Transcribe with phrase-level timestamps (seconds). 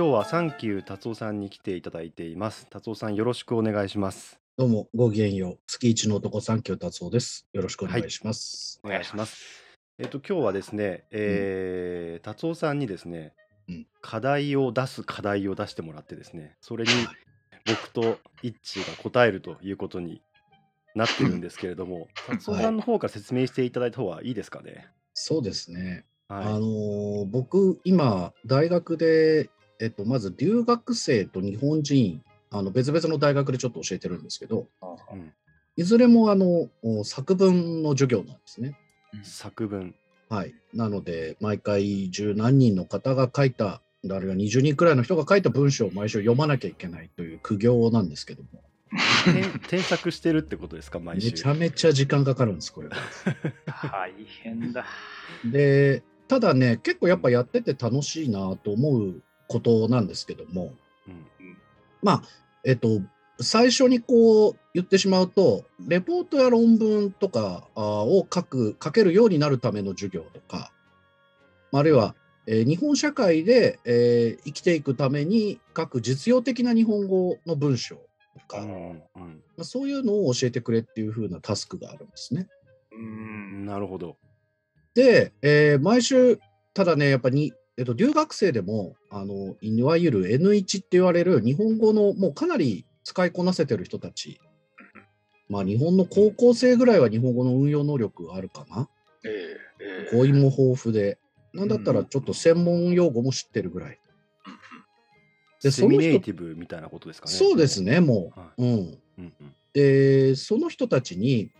[0.00, 2.66] 今日はサンキュー達夫さんに来ていただいています。
[2.70, 4.40] 達夫さんよろしくお願いします。
[4.56, 5.58] どうも、ごきげんよう。
[5.66, 7.46] 月一の男三協達夫です。
[7.52, 8.80] よろしくお願いします。
[8.82, 9.44] お願いします。
[9.98, 13.34] えっと今日はですね、えー達夫さんにですね、
[13.68, 16.90] うん課題を出す課題を出してもらってですね、それに
[17.66, 20.22] 僕とイッチーが答えるということに
[20.94, 24.88] なってるんですけれども、 達夫さんの方から説明していただいた方がいいですかね？
[25.12, 26.06] そうですね。
[26.26, 26.44] はい。
[26.46, 34.66] あのー僕、今、大学で、えっと、まず留学生と日本人、あの別々の大学でちょっと教えてるんですけど、
[35.12, 35.32] うん
[35.76, 38.76] いずれもあのお作文の授業なんですね。
[39.22, 39.94] 作文。
[40.28, 40.54] はい。
[40.74, 43.80] なので、毎回十何人の方が書いた、
[44.10, 48.62] あるいは20人くらいの人が書いた文章を毎週読まなきゃいけないという苦行なんですけども、
[49.24, 51.28] 添添削してるってことですか 毎週？
[51.28, 52.96] めちゃめちゃ時間かかるんです、これは。
[53.90, 54.84] 大変だ。
[55.44, 60.72] で、ただね、結構やっぱやってて楽しいなと思うことなんですけども、
[61.08, 61.26] うん
[62.02, 62.22] まあ、
[62.64, 63.02] えっと、
[63.40, 70.72] 最初にこう言ってしまうと、レポートや論文とかを書く、書けるようになるための授業とか、
[71.72, 72.14] あるいは、
[72.46, 78.02] えー日本社会で、えー生きていくために書く実用的な日本語の文章と
[78.46, 82.46] か、まうんうんあ、そういうのを教えてくれっていう風なタスクがあるんですね。
[82.92, 83.66] ううんん。
[83.66, 84.16] なるほど。
[84.94, 86.38] で、えー毎週、
[86.72, 94.38] ただね、やっぱり、えっと、留学生でもあの、いわゆる N1 って言われる日本語のもうかなり使いこなせてる人たち、
[95.48, 98.86] まあ、日本の高校生ぐらいは日本語の運用能力があるかな、
[99.24, 99.32] ええ
[99.80, 100.14] ええ。
[100.14, 101.18] 語彙も豊富で、
[101.54, 103.98] なんだったらちょっと専門用語も知ってるぐらい。
[105.62, 107.32] でセミネイティブみたいなことですかね。
[107.34, 108.62] そうですね、もはう。
[108.62, 109.32] うん、うんうん。
[109.72, 111.50] で、その人たちに、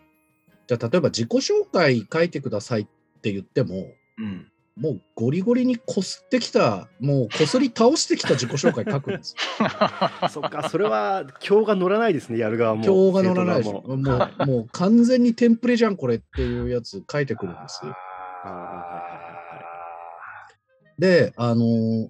[0.66, 2.86] じゃあ例えば自己紹介書いてくださいっ
[3.22, 4.49] て言っても、うん。
[4.76, 10.28] もうゴリゴリにこすってきた、もうこすり倒してきた自己紹介書くんですよ。
[10.30, 12.84] そっか、それは今日が乗らないですね、やる側も。
[12.84, 13.80] 今日が乗らないでしも。
[13.86, 17.82] う もう完全にテンプレじゃん、これっていうやつ書いてくるんです
[20.98, 22.08] で、あのー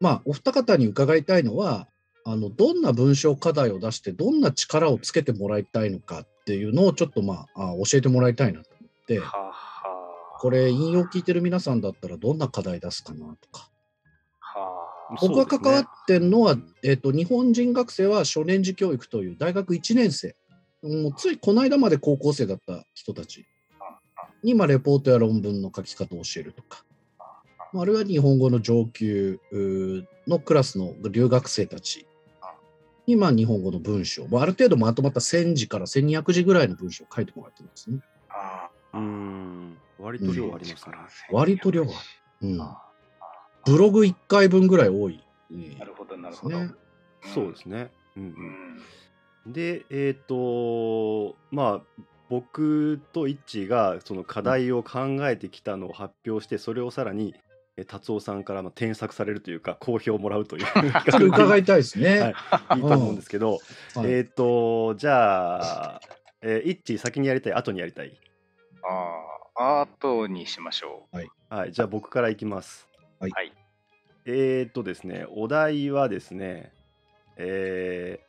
[0.00, 1.88] まあ、お二方に伺いたいのは、
[2.24, 9.67] あのどんな文章課題を出して、どんな力をつけてもらいたいのかっていうのをちょっと、まあ、あ教えてもらいたいなと思って、はは
[10.38, 13.70] これ、引用聞いてる皆さんだったらどんな課題出すかなとか。
[14.40, 16.74] はそう僕が関わってるのは、うん。
[16.84, 20.36] えっと日本人学生は初年次教育という大学1年生、
[20.82, 23.46] もうついこの間まで高校生だった人たち
[24.42, 26.84] に、まあ、レポートや論文の書き方を教えるとか、
[27.72, 29.40] まああるいは日本語の上級
[30.26, 32.06] のクラスの留学生たち
[33.06, 37.98] に、まあ、日本語の文章、まあ、ある程度まとまった1000字から1200字ぐらいの文章を書いてもらってるんですね。
[38.28, 40.94] あうーん、割と量ありますね。
[41.30, 41.92] 割と量ある
[42.40, 42.82] うん、あ
[43.64, 45.22] ブログ1回分ぐらい多い。
[45.50, 46.58] なるほど、なるほど。
[46.58, 46.70] ね
[47.34, 47.90] そうですね。
[48.16, 48.26] うんう
[49.46, 49.52] うんん。
[49.52, 57.34] で、えっ、と、まあ、僕とイッチーがその課題を考えてきたのを発表して、それをさらに、
[57.76, 62.20] え達夫さんからまあ添削されるというか、好評をもらうという企 ちょっと伺でいたいですね。
[62.20, 62.28] は
[62.76, 63.58] いいいと思うんですけど、
[63.94, 66.00] はいえっ、と、じゃあ、
[66.42, 68.18] えーイッチー先にやりたい、後にやりたい。
[68.82, 71.16] ああ、アートにしましょう。
[71.50, 72.88] はい、じゃあ僕からいきます。
[73.18, 73.30] はい。
[73.32, 73.52] はい。
[74.24, 76.72] えー、っとですね、お題はですね、
[77.36, 78.28] えー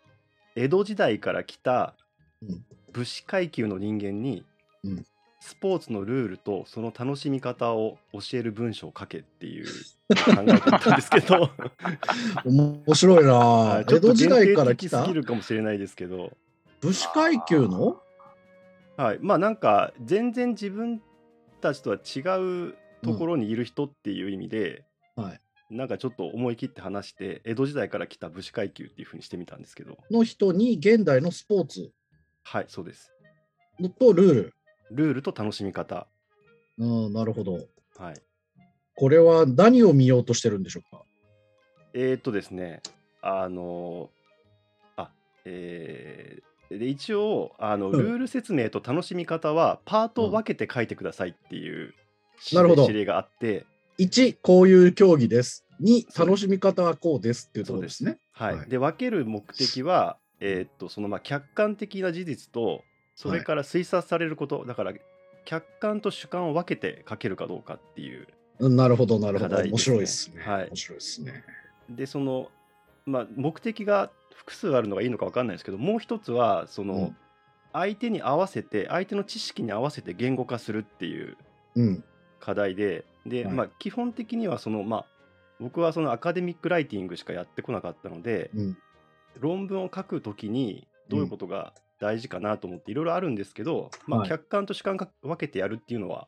[0.55, 1.93] 江戸時代から来た
[2.41, 2.65] うん。
[2.91, 4.43] 武士階級の人間に、
[4.83, 5.05] うん。
[5.39, 9.71] スポーツのルールとその楽しみ方を教える文章を書けっていう考
[10.41, 11.49] えてみたんですけど、
[12.43, 13.83] 面白いな。
[13.87, 15.03] 江戸時代から来た？
[15.03, 16.35] すぎるかもしれないですけど、
[16.81, 18.01] 武士階級の？
[18.97, 21.01] はい、まあなんか全然自分
[21.59, 22.19] たちとは違
[22.69, 25.41] うところにいる人っていう意味で、はい。
[25.69, 29.99] なんかちょっと思い切って話して江戸時代から来た武士階級っていうふうにしてみたんですけど。
[30.09, 31.91] の人に現代のスポーツ。
[32.43, 33.13] はいそうです。
[33.79, 34.53] のとルール。
[34.91, 36.07] ルールと楽しみ方。
[36.79, 37.59] うん、なるほど。
[37.97, 38.15] はい。
[38.95, 41.03] これは何を見ようとしてるんでしょうか？
[41.93, 42.81] えー、っとですね。
[43.21, 44.09] あの
[44.95, 45.11] あ
[45.45, 51.93] えーで一応あの、うんルール説明と楽しみ方はパートを分けて書いてくださいっていう
[52.45, 53.65] 指なるほど指令があって
[53.99, 55.65] 1、こういう競技です。
[55.81, 58.17] 2、楽しみ方はこうですっていうところですね。
[58.31, 62.83] はい、はいで分ける目的は、えーっとそのまあ客観的な事実と
[63.15, 64.93] それから推察されること、だから
[65.45, 68.27] 客観と主観を分けて書けるかどうかっていう
[68.59, 69.57] うんなるほど、なるほど。
[69.57, 70.41] 面白いですね。
[70.43, 71.43] はい面白いですね。
[71.89, 72.49] でその、
[73.05, 77.17] まあ、目的が複数あるのがいいのか分かんないですけどもう一つはその、うん
[77.71, 81.37] 相手に合わせて相手の知識に合わせて言語化するっていう
[81.75, 82.03] うん。
[82.39, 85.05] 課題でで、はいまあ、基本的にはその、まあ
[85.59, 88.77] 僕はそのアカデミックライティングしかやってこなかったので、うん。
[89.39, 96.27] 論文を書くときにどういうことが大事かなと思っていろいろあるんですけど、まあ、はい客観と主観が分けてやるっていうのは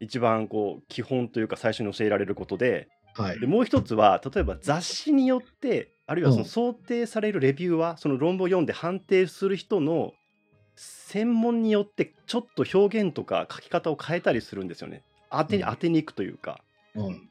[0.00, 3.46] 一番こう基本というか最初に教えられることではいで。
[3.46, 10.12] もう一つは例えば雑誌によってあるいはそのうん想定されるレビューはその論文を読んで判定する人の
[10.76, 16.60] 専門によってちょっと表現とか書き方を変えたりするんですよね当てにうん当てに行くというか。
[16.94, 17.28] うん。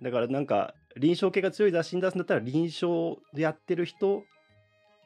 [0.00, 4.24] だからなんか臨床系が強い雑誌に出すんだったら臨床でやってる人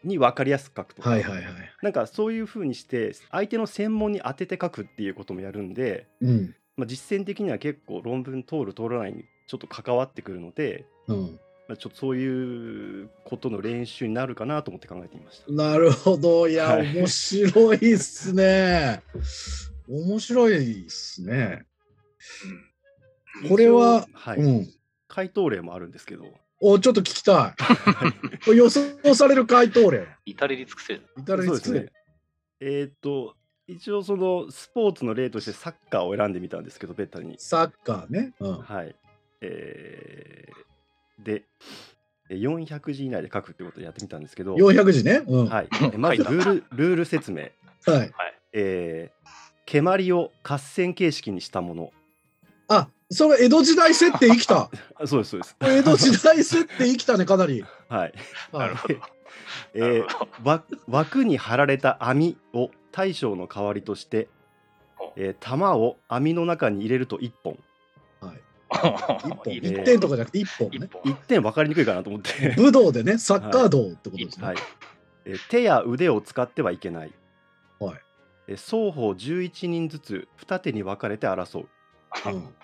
[0.04, 1.44] に分かりやすく書くとか、はいはいはい。
[1.82, 6.54] なんかそういう風にして相手の専門に当てて書くっていうこともやるんで、うん。
[6.76, 11.40] まあ、実践的には結構論文通る通らないにちょっと関わってくるので、うん。
[11.68, 15.50] まあ、ちょっとそういうことの練習になるかなと思って考えてみました。
[15.52, 16.48] なるほど。
[16.48, 19.02] いや、はい面白いっすね。
[19.88, 21.64] 面白いっすね。
[23.48, 24.68] これははいうん。
[25.08, 26.26] 回答例もあるんですけど、
[26.60, 27.54] お、ちょっと聞きた
[28.46, 28.56] い。
[28.56, 30.06] 予想される回答例。
[30.26, 31.02] 至れり尽くせる。
[31.16, 31.92] 至れり尽くせね。
[32.60, 33.34] えーっと
[33.66, 37.36] 一応そのスポーツの例としてサッカーを選んでみたんですけどベタに。
[37.38, 38.32] サッカーね。
[38.40, 38.58] うん。
[38.62, 38.96] はい。
[39.40, 41.44] えーで、
[42.31, 45.23] え400字以内で書くってことをやってみたんですけど、400字ね？
[45.26, 45.44] うん。
[45.49, 47.50] ははい、えまずルールルール説明、い。
[48.52, 49.29] えー
[49.67, 51.93] 蹴鞠を合戦形式にしたもの。
[52.69, 54.70] あ、それ江戸時代設定生きた。
[54.94, 55.56] あ そうです、そうです。
[55.61, 57.62] 江戸時代設定生きたね、かなり。
[57.88, 58.14] はい。
[58.52, 58.94] なはいるほど。
[59.75, 64.29] えーなるほどわ枠に貼られた網を大将の代わりとして
[64.99, 67.58] お、えー玉を網の中に入れると1本。
[68.69, 69.29] はい。
[69.29, 69.53] 一本。
[69.55, 70.79] いいね一点とかじゃなくて一本ね。
[70.87, 72.55] 一本1点分かりにくいかなと思って。
[72.56, 74.47] 武道でね、サッカー道ってことですね。
[74.47, 74.56] はい
[75.25, 77.12] えー手や腕を使ってはいけない。
[77.79, 78.00] はい
[78.49, 81.69] えー双方11人ずつ二手に分かれて争う。
[82.26, 82.55] うん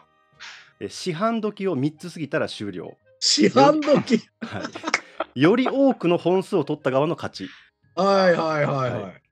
[0.81, 2.97] えー市販時を3つ過ぎたら終了。
[3.21, 4.23] 市販時？
[4.41, 4.69] は
[5.35, 7.49] い、より多くの本数を取った側の勝ち。
[7.97, 9.01] はいはいはいは。
[9.03, 9.25] はい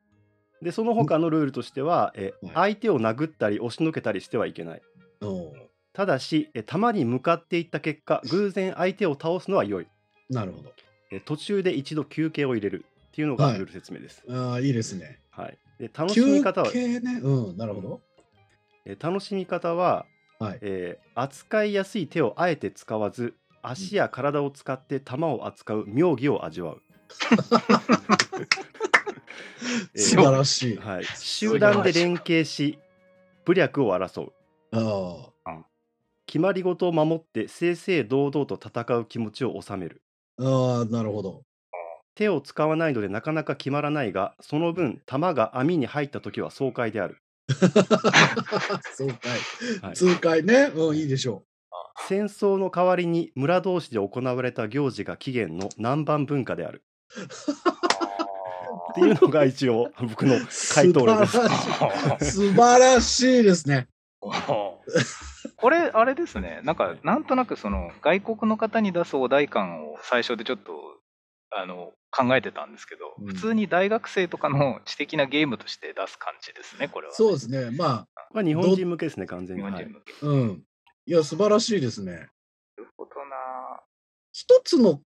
[0.63, 4.83] でその他のルールとしては、え相手を殴ったり押しのけたりしてはいけない。
[5.21, 5.53] お
[5.93, 9.87] ただし、えー弾に向かっていった結果、偶然相手を倒すのは良い。
[10.31, 10.73] なるほど。
[11.11, 14.23] えー途中で一度休憩を入れるっていうのがはいルール説明です。
[14.29, 15.19] ああ、いいですね。
[15.31, 17.21] はいで楽しみ休方は、憩ね。
[17.23, 18.01] うん、なるほど。
[18.87, 20.07] えー楽しみ方は、
[20.39, 20.59] はい。
[20.63, 26.83] えー扱いやすい手をあえて使わず足や体を使って弾を扱う妙技を味わう、
[29.95, 30.77] えー素晴らしい。
[30.79, 32.79] はい、集団で連携し
[33.45, 34.33] 武略を争う
[34.73, 35.32] あ
[36.27, 40.03] 決まり事を守って正々堂々と戦う気持ちを収める
[40.39, 41.43] あ、ああ、なるほど。
[42.15, 47.17] 手を使わないのでなかなか決まらないがその分弾が網に入った時は爽快である
[48.95, 49.39] 爽快。
[49.81, 50.71] はい痛快ね。
[50.75, 51.45] うん、いいでしょ
[52.07, 56.83] 戦争の代わりに村同士で行われた行事が起源の南蛮文化である
[58.93, 60.39] っていうのが一応僕のう。
[60.75, 61.33] 回答例です。
[61.33, 61.49] 素晴
[62.09, 62.31] らしい。
[62.31, 63.89] 素晴らしいですね。
[65.63, 70.73] これ、あれですね、なんか、なんとなくその外国の方に出すお題感を最初でちょっと
[71.51, 77.15] あの考えてたんですけど、うん普通に大学生とかの知的なゲームとして出す感じですね、これは。
[77.15, 77.71] そうですね。
[77.71, 79.63] まあ、まあ日本人向けですね、完全に。
[79.63, 80.13] はい日本人向け。
[80.27, 80.65] うん。
[81.07, 82.13] いや、素晴らしいですね。
[82.13, 82.19] な
[82.79, 83.81] るほどな。
[84.33, 85.01] 一つの、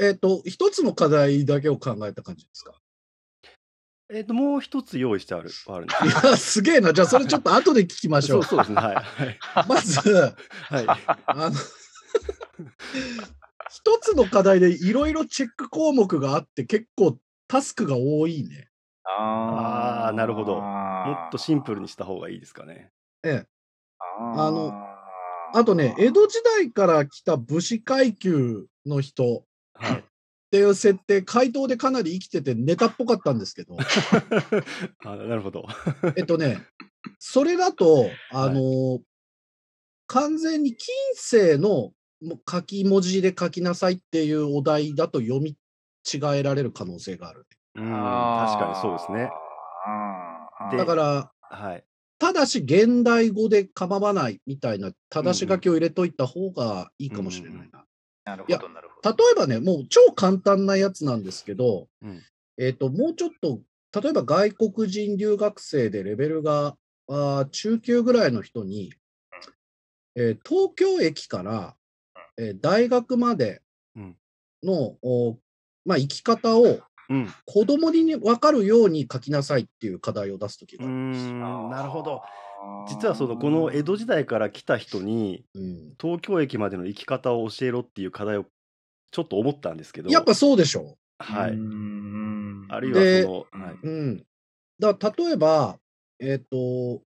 [0.00, 2.72] えっ、と、一つの課題だけを考えた感じですか？
[4.12, 6.92] えっ、と、もう一つ用意してある、 あるんですいや、すげえな。
[6.92, 8.64] じゃあ、それちょっと 後で聞きましょそうう。
[8.64, 8.80] そうですね。
[8.80, 8.94] はい。
[8.94, 10.86] は いまず、はい。
[11.26, 11.56] あの、
[13.68, 18.68] 一つの課題でいろいろチェック項目があって、結構タスクが多いね。
[19.08, 22.90] ああーなるほどももっとシンプルにした方がいいですかね。
[23.22, 23.46] ええ。
[24.00, 24.72] ああの
[25.54, 29.44] あとね、江戸時代から来た武士階級の人
[29.74, 30.04] はい。
[30.56, 33.76] っていう設定、回答でかなり生きててネタっぽかったんですけど、
[35.04, 35.66] あなるほど。
[36.16, 36.62] えっとね、
[37.18, 39.00] それだと、あの
[40.06, 45.58] 完全に近世のも書き文字で書きなさいっていうお題だと読み
[46.10, 47.46] 違えられる可能性がある。
[47.74, 49.30] うん、確かにそうですね。
[50.78, 51.84] だから、はい。
[52.18, 57.84] ただし現代語で構わないみたいな正し書きを入れといた方がいいかもしれないな。
[58.26, 59.16] なるほど、なるほど。
[59.16, 62.22] 例えばね、もう超簡単なやつなんですけど、うん
[62.58, 63.60] えっ、と、もうちょっと、
[64.00, 68.92] 例えば外国人留学生でレベルがあー中級ぐらいの人に、
[70.16, 71.76] えー東京駅から、
[72.36, 73.62] えー大学まで
[73.94, 74.16] うん
[74.62, 75.38] の、お
[75.84, 77.32] まあ、生き方をうん。
[77.44, 81.24] 子供に分かるように書きなさいっていう課題を出すときがあるんです。
[81.26, 82.22] ん、なるほど。
[82.88, 85.94] 実はそのこの江戸時代から来た人にうん。
[86.00, 88.46] 東京駅までの行き方を教えろっていう課題を
[89.10, 90.96] ちょっと思ったんですけどやっぱそうでしょ。
[91.18, 94.26] はい、うんあるいではその、はい、うん。
[94.78, 95.78] だ例えば、
[96.20, 97.02] えっ、と、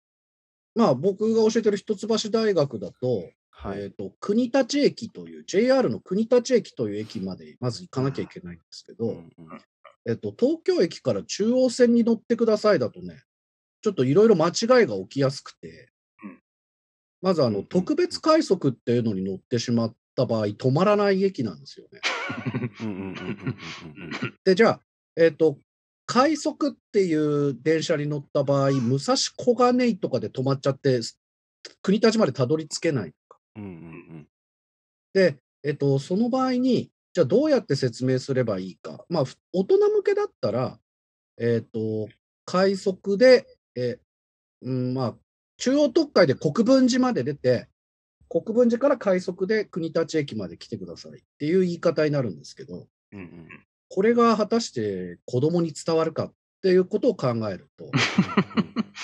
[0.74, 9.30] まあ僕が教えてる一橋大学だと、はいえっ、と、国立駅という、JR の国立駅という駅までまず行かなきゃいけないんですけど、うんうん
[10.08, 13.22] えっと、東京駅から中央線に乗ってくださいだとね、
[13.82, 15.90] ちょっといろいろ間違いが起きやすくて
[16.22, 16.38] うん、
[17.22, 22.00] まずあの、特別快速っていうのに乗ってしまった場合、止まらない駅なんですよね。
[24.44, 24.80] で、じゃあ、
[25.16, 25.58] えっと、
[26.06, 31.00] 快速っていう電車に乗った場合、武蔵小金井とかで止まっちゃって、
[31.82, 33.38] 国立までたどり着けないとか。
[33.56, 34.26] うんうん
[35.12, 39.04] で、えっと、その場合に、じゃあどうやって説明すればいいか。
[39.08, 40.78] まあ、ふ大人向けだったら、
[41.38, 42.08] えっと、
[42.44, 43.46] 快速で、
[43.76, 43.98] え、
[44.62, 45.14] うん、まあ、
[45.56, 47.68] 中央特快で国分寺まで出て、
[48.28, 53.48] 国分寺から快速で国立駅まで来てくださいっていう言い方になるんですけど、うんうん
[53.92, 57.90] これが果たして子供に伝わるかっていうことを考えると、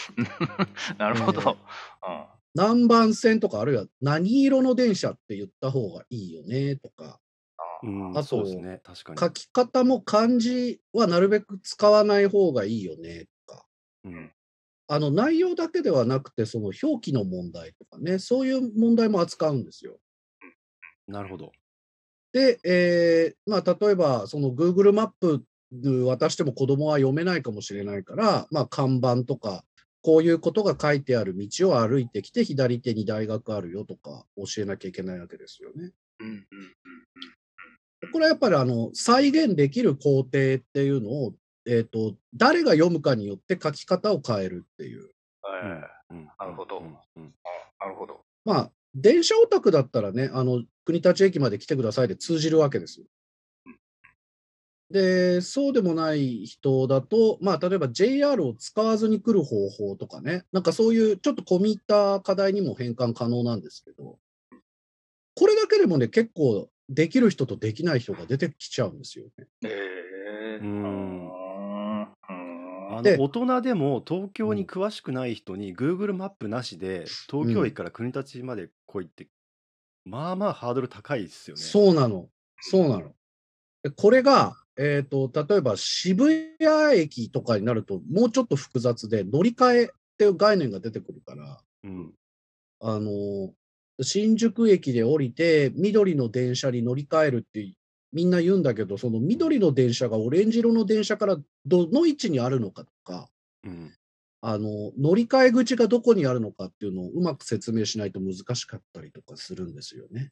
[0.96, 1.58] なるほど。
[2.54, 7.18] 何番線とか、あるいは何色の電車って言った方がいいよねとか、
[8.14, 8.80] あとそうですね。
[8.84, 9.18] 確かに。
[9.18, 13.66] 書き方も漢字はなるべく使わない方がいいよねとか、
[14.04, 14.32] うん
[14.88, 19.98] あの内容だけではなくて、その表記の問題とかね、そういう問題も扱うんですよ。
[21.08, 21.52] なるほど
[22.32, 25.44] で、えーまあ、例えば、その Google マップ
[26.06, 29.64] 渡しても子供は読めないかもしれないから、まあ、看板とか、
[30.02, 35.92] こういうことが書いてある道を歩いてきて、左手に大学あるよとか教えなきゃいけないわけですよね。
[36.20, 36.46] うんうん
[38.12, 40.28] これはやっぱりあの再現できる工程っ
[40.58, 41.34] ていうのを、
[41.66, 45.10] えーと、誰が読むかによって書き方を変えるっていう。
[45.64, 46.28] ええうん。
[46.38, 46.78] なるほど。
[46.78, 46.96] うん。
[47.16, 47.34] うん。
[47.80, 48.24] なるほど。
[48.44, 53.06] まあ、電車オタクだったらね、あの国立駅まで来てくださいで通じるわけですよ。
[54.90, 64.18] で、そうでもない人だと、まあ、例えば JR を使わずに来る方法とかね、なんかそういうちょっと込み入った課題にも変換可能なんですけど、
[65.34, 69.46] これだけでもね、結構できる人とできない人が出てきちゃうんですよね。
[69.64, 71.30] ええうん。
[71.40, 71.45] うん
[72.88, 79.28] あでの大人でも東京に詳しくない人に Google マップなしで東京駅から国立まで来いって、
[80.04, 81.62] まあまあハードル高いですよね。
[81.62, 82.28] そうなの。
[82.60, 83.12] そうなの。
[83.82, 89.88] でこれが、えっ、と、例えば渋谷駅とかになると、もうちょっと複雑で、乗り換えっ
[90.18, 92.12] ていう概念が出てくるから、うん
[92.80, 93.52] あの、
[94.02, 97.60] 新宿駅で降りて、緑の電車に乗り換えるって
[98.12, 103.28] みんな言うんだけど、その緑の電車がオレンジ色の電車からどの位置にあるのかとか、
[103.64, 103.92] うん。
[104.42, 110.30] あの、乗り換え口がどこにあるのかっていうのをうまく説明しないと難しかったりとかするんですよね。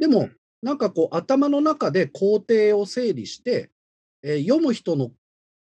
[0.00, 0.28] でも、
[0.62, 3.70] なんかこう頭の中で工程を整理して、
[4.22, 5.12] えー読む人の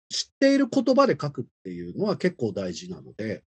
[0.10, 3.44] 知っている言葉で書くっていうのは結構大事なので、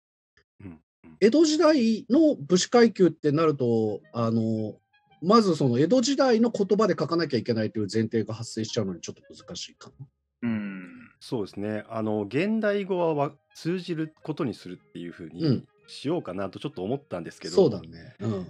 [0.62, 0.80] うん。
[1.22, 4.76] 江戸時代の武士階級ってなると、あの、
[5.22, 10.08] まずその江戸時代の言葉で書かなきゃいけないという前提が発生しちゃうのにちょっと難しいかな。
[10.42, 18.16] うんそうですねあの現代語はわ通じることにするっていうふううんにしようかなとちょっと思ったんですけど、そうだね。
[18.20, 18.48] うん。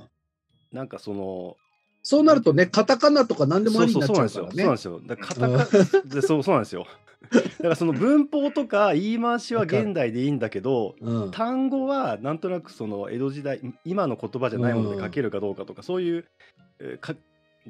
[0.72, 1.56] なんかその
[2.04, 5.00] そうなるとね、カタカナとか何でもありになっちゃうからそうそうそうなんですよ。
[5.00, 5.60] ねそうなん。
[5.60, 5.76] ですよ。
[5.76, 6.86] だからカタカでそうそうなんですよ。
[7.60, 11.32] だからその文法とか言い回しは現代でいいんだけど、うん。
[11.32, 16.26] 単語はなんとなくその江戸時代今の言葉じゃないもので書けるかどうかとか、そういう、
[16.80, 17.16] えーか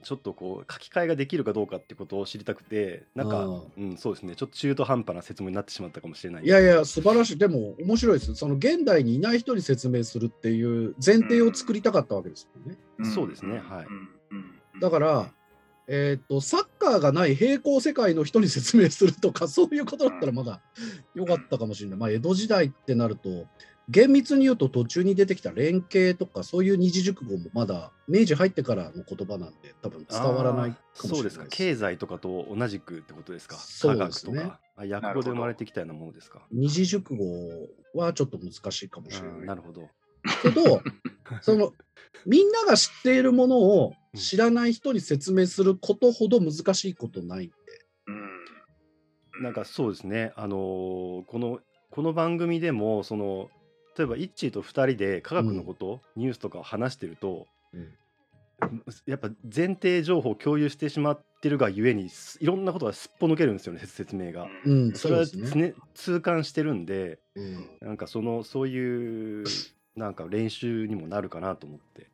[0.02, 4.36] ちょっとこう書き換えができるかどうかってことを知りたくてなんか、ううん、そうですね。
[4.36, 6.44] ちょっと中途半端な説明になってしまったかもしれない。
[6.44, 7.38] いやいや、素晴らしい。
[7.38, 8.36] でも面白いです。
[8.36, 12.78] その現代にいない人に説明するっていう前提を作りたかったわけですよね。
[13.14, 13.60] そうですね。
[13.60, 13.86] はい。
[13.86, 14.10] うん。
[14.74, 14.80] うん。
[14.80, 15.34] だから、
[15.92, 20.62] えーっと、サッカーがない平行世界の人に説明するとか、 そういうことだったらまだ
[21.16, 22.00] 良かったかもしれない。
[22.00, 23.48] まあ、江戸時代ってなると、
[23.90, 31.46] 厳密に言うと途中に出てきた連携とか、そういう二字熟語もまだ明治入ってからの言葉なんで、多分伝わらないかもしれないそうですか。
[31.50, 33.56] 経済とかと同じくってことですか。
[33.56, 34.36] そう科ですね。
[34.36, 34.60] 学とか。
[34.76, 36.46] あ訳語で生まれてきたようなものですか。
[36.52, 37.26] 二字熟語
[37.96, 39.40] はちょっと難しいかもしれない。
[39.40, 39.90] うんなるほど。
[40.44, 40.84] けど、
[41.42, 41.74] その
[42.28, 47.56] みんなが知っているものを知らない人に説明することほど難しいことないんで。
[48.08, 51.60] うんなんかそうですね、あのーこの
[51.92, 53.50] この番組でもその
[53.98, 57.94] 例えばイッチーと2人で科学のこと、ニュースとかを話してると、うん
[59.06, 64.48] やっぱ前提情報を共有してしまってるがゆえにすいろんなことがすっぽ抜けるんですよね説説明が。
[64.66, 65.28] うん、それはね。
[65.34, 69.46] 常痛感してるんでえうんなんかそのそういう
[69.96, 72.08] なんか練習にもなるかなと思って。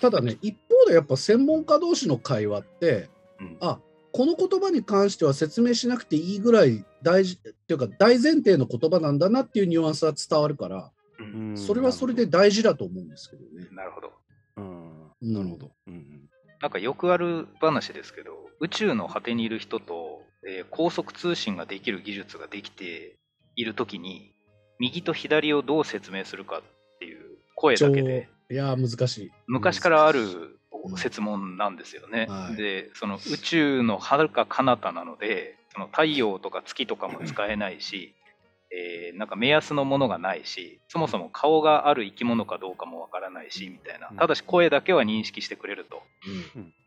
[0.00, 3.08] ただね、一方でやっぱ専門家同士の会話って、
[3.40, 3.80] うんあ
[4.12, 13.68] この言葉に関しては説明しなくていいぐらい大事っていうか大前提の言葉なんだなっていうニュアンスは伝わるから、うんうんそれはそれで大事だと思うんですけどね。
[13.72, 14.12] なるほど。
[14.56, 15.70] うんうんなるほど。
[15.86, 16.30] うん
[16.62, 18.30] なんかよくある話ですけど、
[18.60, 23.18] 宇宙の果てにいる人と、えー高速通信ができる技術ができて
[23.54, 24.32] いるときに、
[24.78, 26.62] 右と左をどう説明するかっ
[27.00, 29.32] ていう声だけで、いやー難しい。
[29.46, 30.58] 昔からある
[30.90, 30.96] うん。
[30.96, 32.26] 説問なんですよね。
[32.28, 32.56] はい。
[32.56, 38.14] で、その宇宙の遥か彼方なので、その太陽とか月とかも使えないし、
[38.70, 44.08] えーなんか目安のものがないし、そもそも顔がある生き物かどうかもわからないし、みたいな。
[44.10, 44.16] うん。
[44.16, 46.02] ただし声だけは認識してくれると。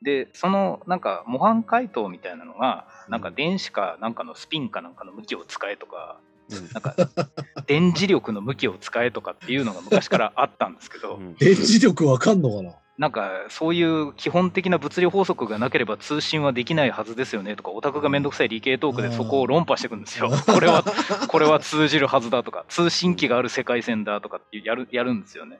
[0.01, 6.57] で、そのなんか模範解答みたいなのが、なんか電子かなんかのスピンかなんかの向きを使えとか、うん。
[6.73, 6.95] なんか
[7.67, 12.78] 電磁力の向きを使えとかっていうのが昔からあったんですけど、う ん電磁力わかんのかな？
[12.99, 20.29] なんかそういう基本的な物理法則がなければ通信はできないはずですよねとか、オタクがめんどくさい理系トークでそこを論破していくんですよ。
[20.45, 20.83] これは、
[21.29, 25.59] これは通じるはずだとか、通信機がある世界線だとかってやるやるんですよね。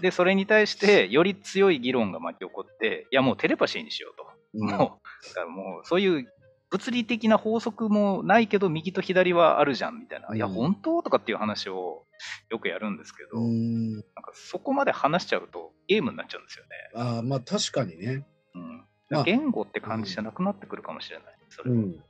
[0.00, 4.24] で、それに対してより強い議論が巻き起こって、いやもうテレパシーにしようと。
[4.54, 6.32] もう、だからもうそういう
[6.70, 11.02] 物理的な法則もないけど、右と左はあるじゃんみたいな、いや、うん本当？
[11.04, 12.02] とかっていう話を
[12.50, 16.70] よくやるんですけど、うんなんかそこまで話しちゃうとゲームになっちゃうんですよね。
[16.94, 18.26] あーまあ確かにね。
[18.54, 21.24] うんまあ言語って感じじゃなくなってくるかもしれない。
[21.48, 22.02] それはうん、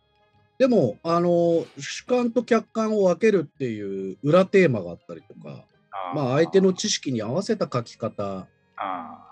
[0.59, 5.65] でも、あの主観と客観を分けるっていう裏テーマがあったりとか、
[6.15, 9.25] まあ、相手の知識に合わせた書き方、あ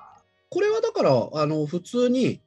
[0.49, 2.40] これはだから、あの普通に、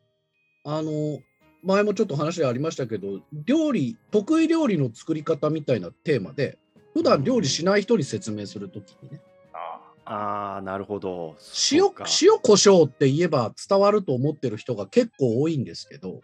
[0.63, 1.19] あの
[1.63, 6.57] 前もちょっと話ありましたけど、料理、得意料理の作り方みたいなテーマで、
[6.93, 9.59] 普段料理しない人に説明するときにね、ー
[10.05, 11.35] あああ、なるほど。
[11.71, 11.83] 塩
[12.21, 16.21] 塩、胡椒って言えば伝わると思ってる人が結構多いんですけど、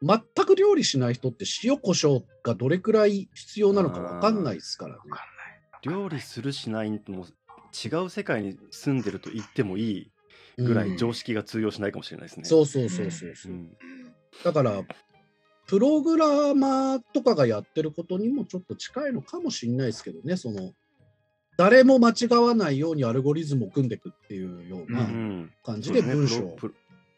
[0.00, 5.00] 全く料理しない人って塩、胡椒がどれくらい必要なのか分かんないですからね。
[5.06, 6.00] ーわかんない。
[6.00, 7.26] 料理するしないも
[7.84, 10.12] 違う世界に住んでると言ってもいい
[10.56, 12.44] ぐらうんい常識が通用しないかもしれないですね。
[12.44, 13.54] そうそうそうそうそうう。
[13.54, 13.76] ん
[14.44, 14.82] だから、
[15.68, 20.72] プログラマーとかがやってることにもちょっと近いのかもしれないですけどね、その、
[21.58, 26.56] 誰も間違わないようにアルゴリズムを組んでいくっていうよううなん感じでそうですね文章を。
[26.56, 26.74] プロ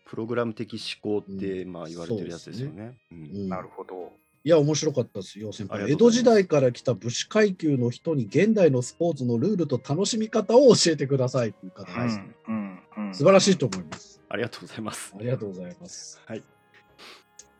[0.06, 2.98] プログラム的思考って、うんまあ言われてるやつですよね。
[3.12, 4.12] うんうんなるほど。
[4.42, 5.92] いや、面白かったですよ、先輩。
[5.92, 12.54] 江戸時代から来た武士階級の人に現代のスポーツのルールと楽しみ方を教えてくださいという方です、うん
[12.96, 14.20] うんうん素晴らしいと思います。
[14.28, 15.22] ありがとうございますあ。
[15.22, 16.20] りがとうございます。
[16.24, 16.42] はい。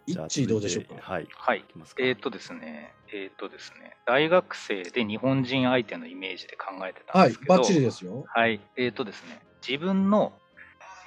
[0.07, 0.95] 一致どうでしょうか？
[1.01, 1.29] はい。
[1.35, 1.63] はいい。
[1.63, 8.25] きますかえっ、とですね、えっ、とですね、大学生で日本人相手のイメージで考えてたんはいですけ、ど、バッチリですよ。
[8.35, 10.33] はい、えっ、とですね、自分の、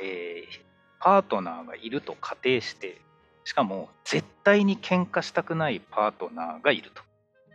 [0.02, 0.74] えー
[1.06, 3.02] パートナーがいると仮定して、
[3.44, 7.04] しかも絶対に喧嘩したくないパートナーがいると。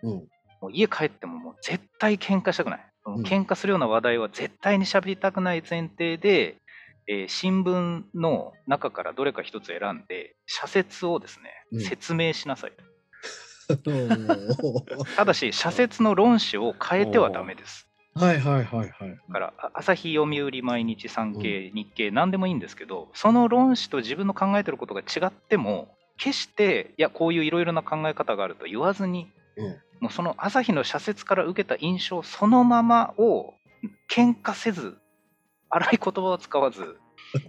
[0.03, 0.13] うん。
[0.61, 2.81] もう家帰ってももう絶対喧嘩したくない。
[2.81, 6.57] ん喧嘩するような話題は絶対に喋りたくない前提で、
[7.09, 12.73] えー新聞の中からどれか一つ選んで、社説をですね、うん説明しなさい。
[13.69, 17.87] は ただし、社説の論旨を変えてはダメです。
[18.17, 18.91] いはいはいはい。
[18.91, 33.55] だから、あ朝日、読売、毎日、産経、日経、何でもいいんですけど、その論旨と自分の考えてることが違っても、決して、いや、こういういろいろな考え方があると言わずに、うんもうその朝日の社説から受けた印象そのままを
[34.09, 34.97] 喧嘩せず、
[35.71, 36.97] 荒い言葉を使わず、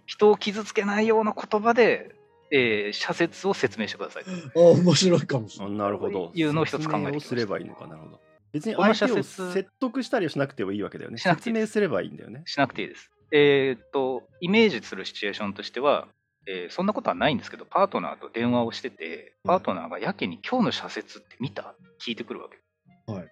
[0.05, 2.15] 人を傷つけないような言葉で、
[2.51, 4.23] えー社説を説明してください。
[4.23, 5.77] あ面白いかもしれあない。
[5.77, 6.31] なるほど。
[6.33, 8.19] いうのを一つ考えてすればいいのかなるほど。
[8.51, 11.19] 別に相手を社説説得したりはしなくてもいいわけだよね。
[11.19, 12.41] 説明すればいいんだよね。
[12.45, 13.11] しなくていいです。
[13.31, 16.07] えーっと、イメージするシチュエーションとしては、
[16.47, 21.61] えーそんなことはないんですけど、パートナーと電話をしてて、パートナーがやけに今日の社説って見た？
[21.61, 23.11] って聞いてくるわけ。
[23.11, 23.27] はい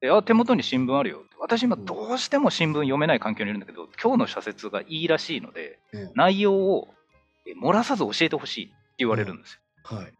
[0.00, 1.22] であ手元に新聞あるよ。
[1.38, 6.88] 私今どうしても新聞読めない環境にいるんだけど、今日の社説がいいらしいので、うん内容を
[7.46, 9.60] え漏らさず教えてほしいって言われるんですよ。
[9.98, 10.12] はい。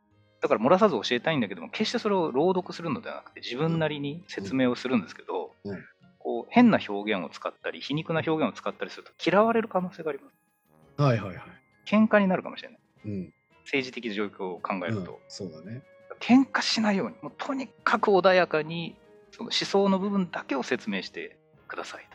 [0.42, 5.78] だから漏らさず教えたいんだけども、決してそれを朗読するのではなくて、自分なりに説明をするんですけど、うん
[6.22, 11.02] こう変な表現を使ったり、皮肉な表現を使ったりすると嫌われる可能性があります。
[11.02, 11.42] はいはいはい。
[11.86, 12.78] 喧嘩になるかもしれない。
[13.06, 13.34] うん。
[13.64, 15.18] 政治的状況を考えうんると。
[15.28, 15.82] そうだね。
[16.20, 18.96] 喧嘩しないように、もうとにかく穏やかに、
[19.40, 22.06] その思想の部分だけを説明してください。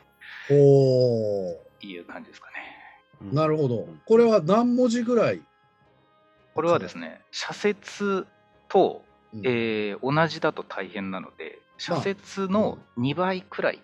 [0.47, 2.53] という感じですかね。
[3.21, 3.87] うんなるほど。
[4.05, 5.41] これは何文字ぐらい？
[6.53, 8.27] これはですね、社説
[8.69, 9.01] と、
[9.33, 13.81] うんえー同じだと大変なので、社説の2倍くらい。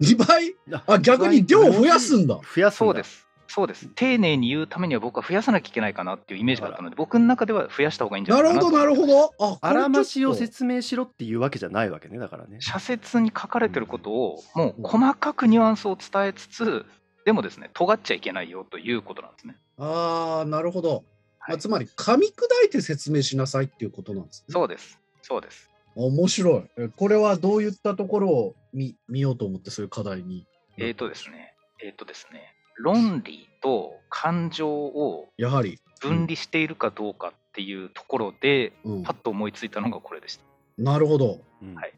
[0.00, 0.54] 2倍？
[0.72, 2.36] ああ、逆に量を増やすんだ。
[2.54, 3.27] 増やそうです。
[3.50, 3.88] そうです。
[3.94, 9.34] 丁寧に言うためには僕は増やさなきゃいけないかなっていうイメージがあったので、僕の中では増やした方がいいんじゃなかなないるほど、なるほど。
[9.40, 12.58] あ、 あらましを説明しろっていうわけじゃないわけねだからね。
[12.60, 16.84] 社説に書かれてることをもう細かくニュアンスを伝えつつ、
[17.24, 19.32] でもですね、尖っちゃいけないよということなん。
[19.32, 19.56] ですね。
[19.78, 21.04] ああ、なるほど。
[21.40, 24.26] まあ、はいつまり、噛み砕いて説明しなさいっていうことなん。
[24.26, 24.52] ですね。
[24.52, 25.00] そうです。
[25.22, 25.70] そうです。
[25.94, 26.62] 面白い。
[26.76, 30.46] えこれはどういったところを見見ようと思って、そういう課題に。
[30.76, 35.78] えっ、とですね、えっ、とですね、論理と感情をやはり。
[36.00, 40.44] 分離しているかどうかっていうところで、うんパッと思いついたのがこれでした。
[40.78, 41.40] なるほど。
[41.62, 41.92] うんはい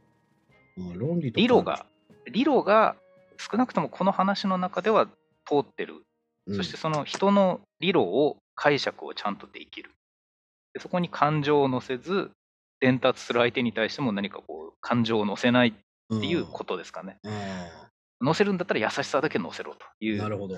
[0.78, 1.84] あ論理と理路が、
[2.30, 2.96] 理路が
[3.38, 6.02] 少なくともこの話の中では通ってる。
[6.46, 9.90] うんそしてその人の理路を解釈をちゃんとできる。
[10.72, 12.30] でそこに感情を乗せず、
[12.80, 17.18] 伝達する相手に対しても何かこう感情を乗せないっていうことですかね。
[17.24, 17.90] あ
[18.20, 20.56] 乗せるんだったら優しさだけ乗せろというーなるほど。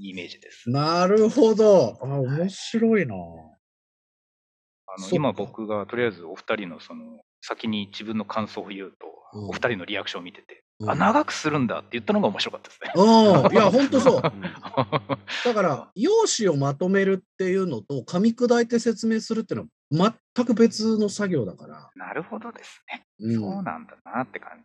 [0.00, 0.70] イメージです。
[0.70, 1.98] なるほど。
[2.00, 3.14] あ面白いな。
[3.14, 12.92] あの今僕がとりあえずお二人のその先に自分の感想を言うと、うんお二人のリアクションを見てて、うんあ、長くするんだって言ったのが面白かったですね。
[12.94, 13.52] うん。
[13.52, 14.22] いや、ほんとそう。
[14.24, 21.90] う んだから、用紙をまとめるっていうのと、噛み砕いて説明するっていうのは全く別の作業だから。
[21.94, 23.06] なるほどですね。
[23.20, 24.52] うん、そうなんだなって感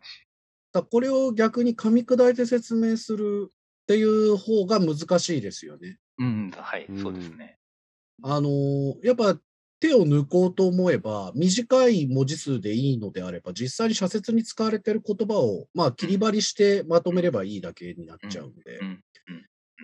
[0.80, 3.52] らこれを逆に噛み砕いて説明するっ
[3.86, 5.98] ていう方が難しいですよね。
[6.18, 7.58] うん、はい、うんそうですね。
[8.22, 9.38] あのーやっぱ
[9.80, 18.80] 手を抜こうと思えば、短い文字数でいいのであれば、実際に社説に使われている言葉を、まあ、切り張りしてまとめればいいだけになっちゃうんで、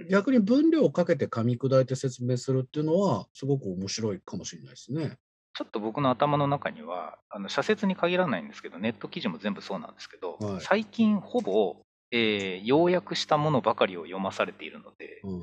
[0.08, 5.18] 逆に分量をかけて噛み砕いて説明するっていうのは、すごく面白いかもしれないですね。
[5.60, 11.76] ちょっと僕の頭の中には、あの社説に限らないんですけど、ネット記事も全部そうなんですけど、はい最近ほぼ、
[12.10, 15.36] えー要約したものばかりを読まされているので、う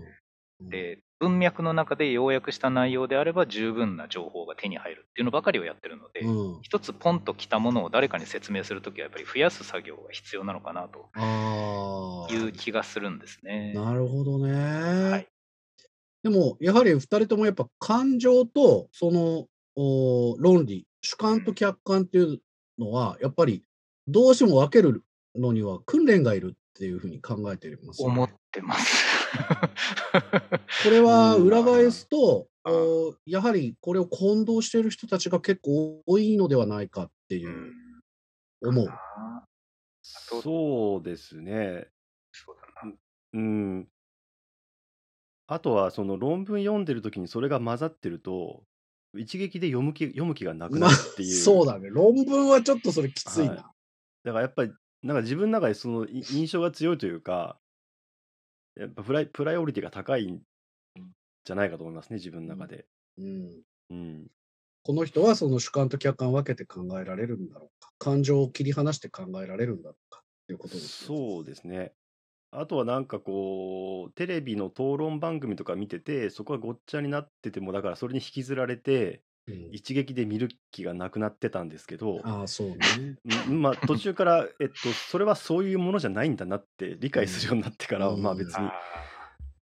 [0.65, 11.12] んで文脈の中で要約した内容であれば十分な情報が手に入るっていうのばかりをやってるので、うん、一つポンと来たものを誰かに説明するときはやっぱり増やす作業が必要なのかなと。
[12.32, 13.73] いう気がするんですね。
[13.75, 15.12] なるほどね。
[15.12, 15.27] はい
[16.23, 19.47] でも、やはり二人ともやっぱ感情とそのお
[19.78, 22.40] 論理、主観と客観っていう
[22.80, 23.63] のは、やっぱり
[24.08, 25.04] どうしても分ける
[25.36, 29.06] のには訓練がいるっていうふうに考えています、思ってます。
[30.84, 37.74] これはうん裏返すと、うんおやはりこれを混同している人たちが結構多いのではないかっていう
[38.62, 38.88] 思う。
[40.02, 41.88] そうですね。
[42.34, 42.94] そうだな。
[43.34, 43.88] うん。
[45.48, 48.66] あとは、その論文読んでる時にそれが混ざってると、
[49.15, 51.34] 一撃で読む気読む気がなくなまあるっていう。
[51.34, 51.89] そうだね。
[51.89, 53.52] 論文はちょっとそれきついな。
[53.52, 53.63] はい
[54.28, 57.58] だからやっぱり、なんか自分の中でそのい 印象が強いというか、
[58.76, 60.41] やっぱプライプライオリティが高いん
[61.46, 62.86] じゃないかと思いますね、自分の中で。
[63.17, 64.28] うんうん。
[64.84, 67.93] この人はその主観と客観を分けて考えられるんだろうか。
[68.00, 70.24] 感情を切り離して考えられるんだろうか。
[70.46, 71.17] ということですね。
[71.17, 71.93] そうですね。
[72.51, 79.69] あとはなんかこう、テレビの討論番組とか見てて、そこがごっちゃになってても、だからそれに引きずられて、うん。
[79.71, 82.75] 一撃で見る気がなくなってたんですけど、ああ、そうね。
[83.47, 88.21] うんまあ途中から、えっと、それはそういうものじゃないんだなって理解するようになってからは、うん。
[88.21, 88.73] まあ別にあ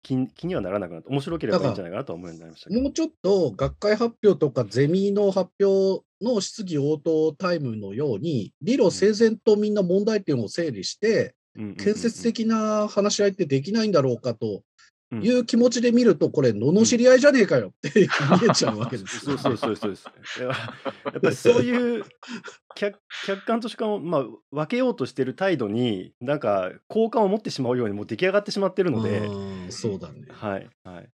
[0.02, 2.70] 気に気にはならなくなって、面白ければいいんじゃないかなとは思うようになりました。
[2.70, 11.36] もうちょっと学会発表とかゼミの発表の質疑応答タイムのように、理路整然とみんな問題点を整理して、
[11.78, 14.64] 建設的な話し合いってできないんだろうかと
[15.12, 18.08] うんいう気持ちで見ると、これ、罵り合いじゃねえかよって
[18.42, 19.38] 見えちゃうわけですよ。
[19.38, 20.42] そうそうそうそうです。
[20.42, 20.52] や
[21.18, 22.04] っぱりそういう
[22.76, 30.26] 客客観と主観を、まあ、分けようとしてる態度になんか好感を持ってしまうようにもう出来上がってしまってるので、うんそうだね。
[30.30, 31.10] はいはい。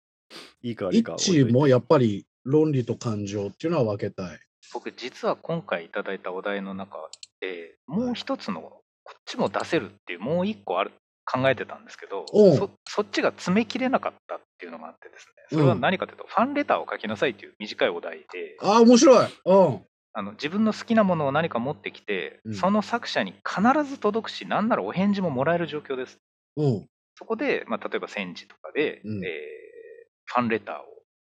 [0.62, 4.40] いいか悪いか置いといて一致もやっぱり論理と感情っていうのは分けたい。
[4.74, 10.92] 僕、実は今回いただいたお題の中で、もう一つの、こっちも出せるっていう、もう一個ある、
[11.26, 19.28] 考えてたんですけど、そそっちが詰めきれなかったっていうのがあってですね、それは何かというと、ファンレターを書きなさいという短いお題で、ああ、面白い。
[19.46, 19.82] うん。
[20.14, 26.18] あの自分の好きなものを何か持ってきて、うんその作者に必ず届くし、なんならお返事ももらえる状況です。
[26.56, 26.88] うん。
[27.16, 29.68] そこで、まあ、例えば戦時とかで、うんえー
[30.28, 30.80] ファンレターを、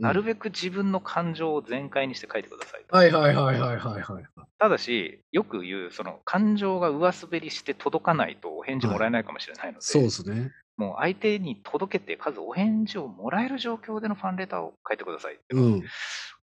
[0.04, 2.96] なるべく自分の感情を全開にして書いてくださいと。
[2.96, 4.24] はいはいはいはいはいはい。
[4.60, 10.52] ただし、よく言う、その感情が上滑りして届かないとお返事もらえないかもしれないので、そうですね。
[10.78, 15.84] もう相手に届けて、数お返事をもらえる状況でのファンレターを書いてくださいうん。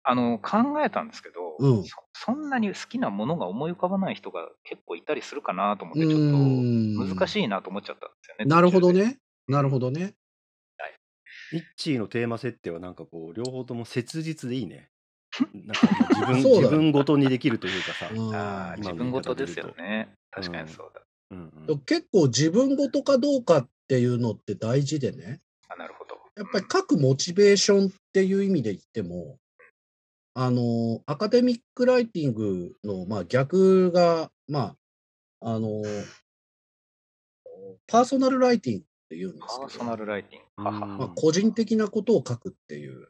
[0.04, 8.46] あの考えたんですけど、うんそ、そんなに好きなものが思い浮かばない人が結構いたりするかなと思って、うちょっんと難しいなと思っちゃったんですよね。
[8.46, 8.94] なるほど。
[8.94, 9.18] ね。
[9.48, 10.14] なるほどね。
[11.52, 14.90] イッチーのテーマ設定はなんかこう両方とも切実でいいね。
[15.54, 15.88] なんか
[16.20, 18.10] まあ自分そうだ自分ごとにできるというかさ。
[18.14, 20.10] うんああ、自分ごとですよね。
[20.32, 21.02] 確かにそうだ。
[21.32, 25.42] うんうん結構自分ごとかどうかっていうのって大事でね。
[25.68, 26.20] あなるほど。
[26.36, 29.38] やっぱり各モチベーションっていう意味で言っても、
[30.34, 34.76] あの、アカデミックライティングの、まあ、逆が、ま
[35.42, 35.84] あ、あの、
[37.88, 40.64] パーソナルライティングっていうんですけど、パーソナルライティング。
[40.64, 43.10] まあ、個人的なことを書くっていう。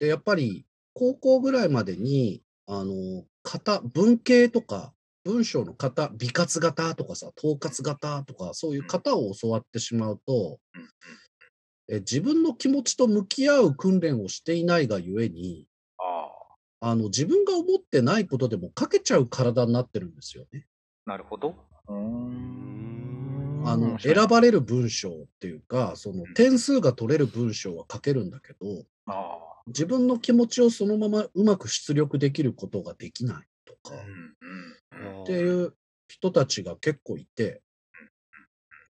[0.00, 4.92] で、やっぱり高校ぐらいまでに、あの、型、文系とか、
[5.24, 10.88] 文章の型、美活型とかさ、統括型とか、そういう型を教わってしまうと、うん
[11.88, 15.68] え自分の気持ちと向き合う訓練をしていないがゆえに、
[16.80, 20.66] あの自分が思ってないことでも書けちゃう体になってるんですよね。
[21.06, 21.54] なるほど。
[21.88, 22.85] うーん。
[23.64, 33.96] あの選ばれる文章っていうか、その点数が取れる文章は書けるんだけど、あ自分の気持ちをそのままうまく出力できることができないとか。
[35.22, 35.74] っていう
[36.08, 37.60] 人たちが結構いて、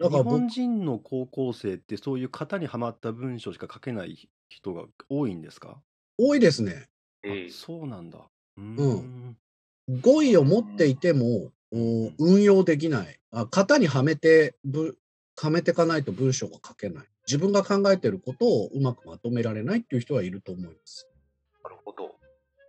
[0.01, 5.81] だから僕日本人の高校生ってそういう型にはまった文章しか書けない人が多いんですか？
[6.19, 6.89] 多いですね。
[7.51, 8.19] そうなんだ。
[8.57, 9.37] うん。
[10.01, 13.19] 語彙を持っていても、お運用できない。
[13.33, 14.99] あ型にはめてぶ、
[15.41, 17.05] はめていかないと文章が書けない。
[17.27, 21.09] 自分が考えていることをうまくまとめられないっていう人はいると思います。
[21.65, 22.17] なるほど。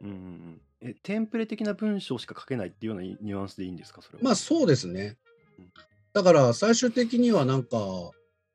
[0.01, 4.01] うんえテンプレ的な文章しか書けないっていうようなニュアンスでいいんですか？
[4.01, 4.23] それは。
[4.23, 5.17] まあそうですね
[5.59, 5.71] うん。
[6.13, 7.77] だから最終的にはなんか、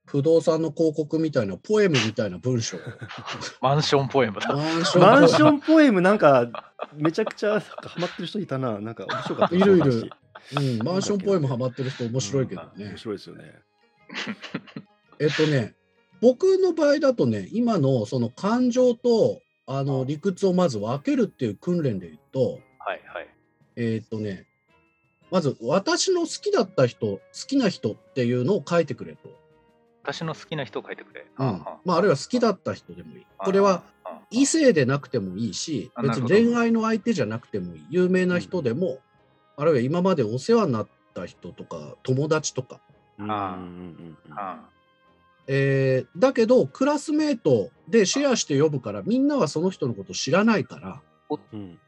[0.06, 2.80] 不動産の広告みたいなポエムみたいな文章を。
[3.60, 4.54] マンションポエムだ。
[4.54, 8.80] マンションンポエムなんかめちゃくちゃハマってる人いたな。
[8.80, 10.10] なんか面白かったいるいる
[10.56, 12.96] うん、マンションポエムハマってる人面白いけどね面。
[12.96, 13.54] 白いですよね。
[15.18, 15.74] えっとね、
[16.20, 23.28] 僕の場合だとね、今のその感情とあの理屈をまず分けるっていう訓練で言うと、はいはい。
[23.76, 24.46] えっとね、
[25.30, 29.28] まず私の好きだった人、好きな人っていうのを書いてくれと。
[30.02, 31.26] 私の好きな人を書いてくれ。
[31.38, 33.26] うんまあ、あるいは好きだった人でもいい。
[33.36, 33.82] これは
[34.30, 37.86] 異性でなくてもいいし、別に恋愛の相手じゃなくてもいい。
[37.90, 38.98] 有名な人でも、
[39.56, 42.80] あるいは今までお世話になった人とか、友達とか。
[43.18, 44.38] うんあうんうんうん。
[44.38, 44.68] あ
[45.50, 51.02] えーだけど、クラスメートでシェアして呼ぶから、みんなはその人のこと知らないから、
[51.52, 51.78] うん。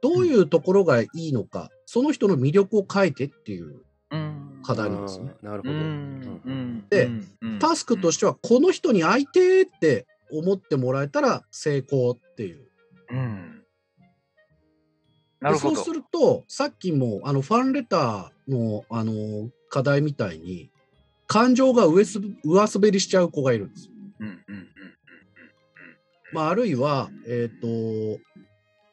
[0.00, 4.60] どういうところがいいのか、その人の魅力を書いてっていううん。
[4.64, 5.34] 課題なんですね。
[5.42, 5.72] なるほど。
[5.74, 6.40] ん。
[6.44, 6.84] うん。
[6.90, 7.28] でうん。
[7.40, 7.58] うん。
[7.60, 12.66] タスクとしては、この人に会いてーって思ってもらえたら成功っていう。
[13.10, 13.62] うん。
[15.40, 15.76] でなるほど。
[15.76, 20.70] そうすると、さっきもあのファンレターのあの課題みたいに、
[21.26, 23.92] 感情が上す上滑りしちゃう子がいるんですよ。
[24.20, 24.68] うんうんうん
[26.32, 28.20] まあ、あるいは、えっ、と、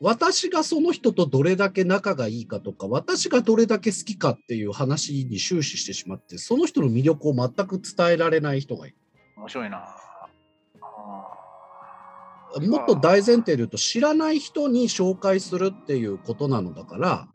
[0.02, 8.96] 私がその人とどれだけ仲がいいかとか、私がどれだけ好きかっていう話に終始してしまって、その人の魅力を全く伝えられない人がいる。
[9.38, 10.05] 面白いな。
[12.62, 17.28] もっと大前提で言うと、知らない人に紹介するっていうことなのだから、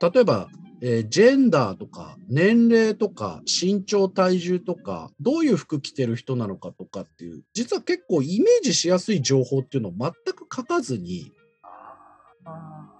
[0.00, 0.48] 例えば、
[0.82, 11.32] えージェンダーとか、年齢とか、身長、体重とか、どういう服着てる人なのかとかっていう、実は結構イメージしやすい情報っていうのを全く書かずに、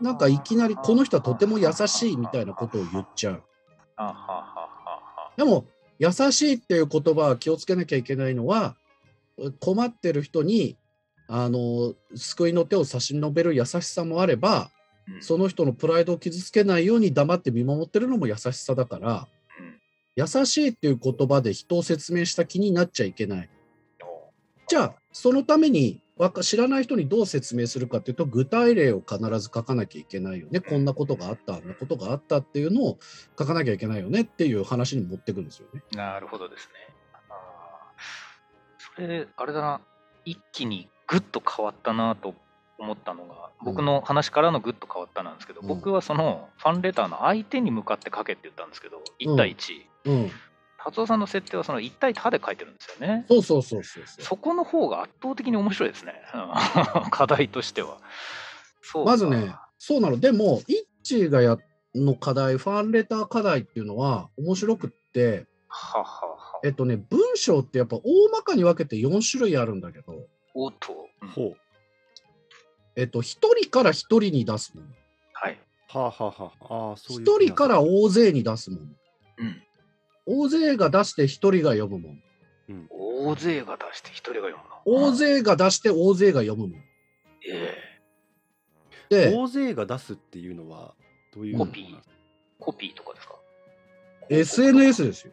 [0.00, 3.42] なんかいきなりこの人はとても優しいみたいなことを言っちゃう。
[5.38, 5.64] でも、
[5.98, 8.76] 優しいっていう言葉は気をつけなきゃいけないのは、
[9.58, 10.76] 困ってる人に、
[11.32, 14.70] あの、救いの手を差し伸べる優しさもあれば、
[15.08, 19.80] うんその人のプライドを傷つけないように黙って見守ってるのも優しさだから、うん
[20.16, 23.48] 優しいっていう言葉で人を説明した気になっちゃいけない。
[24.66, 30.60] じゃあ、そのためにわか知らない人にどう説明するかっていうと、具体例を必ず書かなきゃいけないよね。
[30.60, 32.98] こんなことがあった、あんなことがあったっていうのを
[33.38, 35.82] 書かなきゃいけないよねっていう話に持ってくるんですよね。
[35.92, 36.94] なるほどですね。
[37.30, 39.80] あーそれ、あれだな、
[40.24, 42.34] 一気にぐっと変わったなと
[42.78, 49.80] 思ったのが、僕の話からのぐっと変わったなんですけど、うん僕はそのファンレターの相手に向かって書けって言ったんですけど、1対1。
[50.04, 50.30] うん。
[50.82, 53.26] 達夫さんの設定はその1対他で書いてるんですよね。
[53.28, 56.14] そうそうそうそうそこの方が圧倒的に面白いですね。
[56.32, 57.98] うん 課題としては。
[59.04, 60.18] まずね、そうなの。
[60.18, 61.58] でも、イッチーがや
[61.94, 71.08] の課題、ファンレター課題っていうのは面白くって、はははえっとね、文章ってやっぱ大まかに分けて4種類あるんだけど、おっと。
[71.22, 71.56] うんほう。
[72.96, 74.88] えっと、1人から1人に出すもの。
[75.32, 75.58] はい。
[75.88, 76.74] はあはあはあ。
[76.90, 77.26] ああ、そういう。
[77.26, 78.82] 1人から大勢に出すもの。
[79.38, 79.62] うん。
[80.26, 82.14] 大勢が出して1人が読むもの。
[83.22, 84.62] 大勢が出して一人が読む
[84.94, 85.08] の。
[85.08, 86.82] 大勢が出して大勢が読むもの。
[87.48, 87.90] え
[89.08, 90.94] で、大勢が出すっていうのは、
[91.34, 91.98] どういうコピー
[92.58, 93.34] コピーとかですか
[94.30, 95.32] ？SNS ですよ。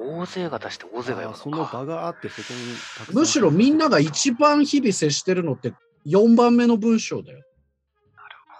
[0.00, 1.64] あ大勢が出して大勢があーその。
[1.64, 5.72] 場があって、そこにたくさんむしろみんなが一番日々接してるのって
[6.06, 7.44] 4番目の文章だよ。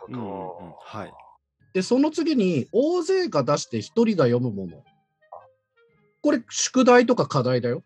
[0.09, 1.13] うんうんうんはい。
[1.73, 4.83] で、その次に大勢が出して1人が読むもの。
[6.23, 7.83] これ、宿題とか課題だよ。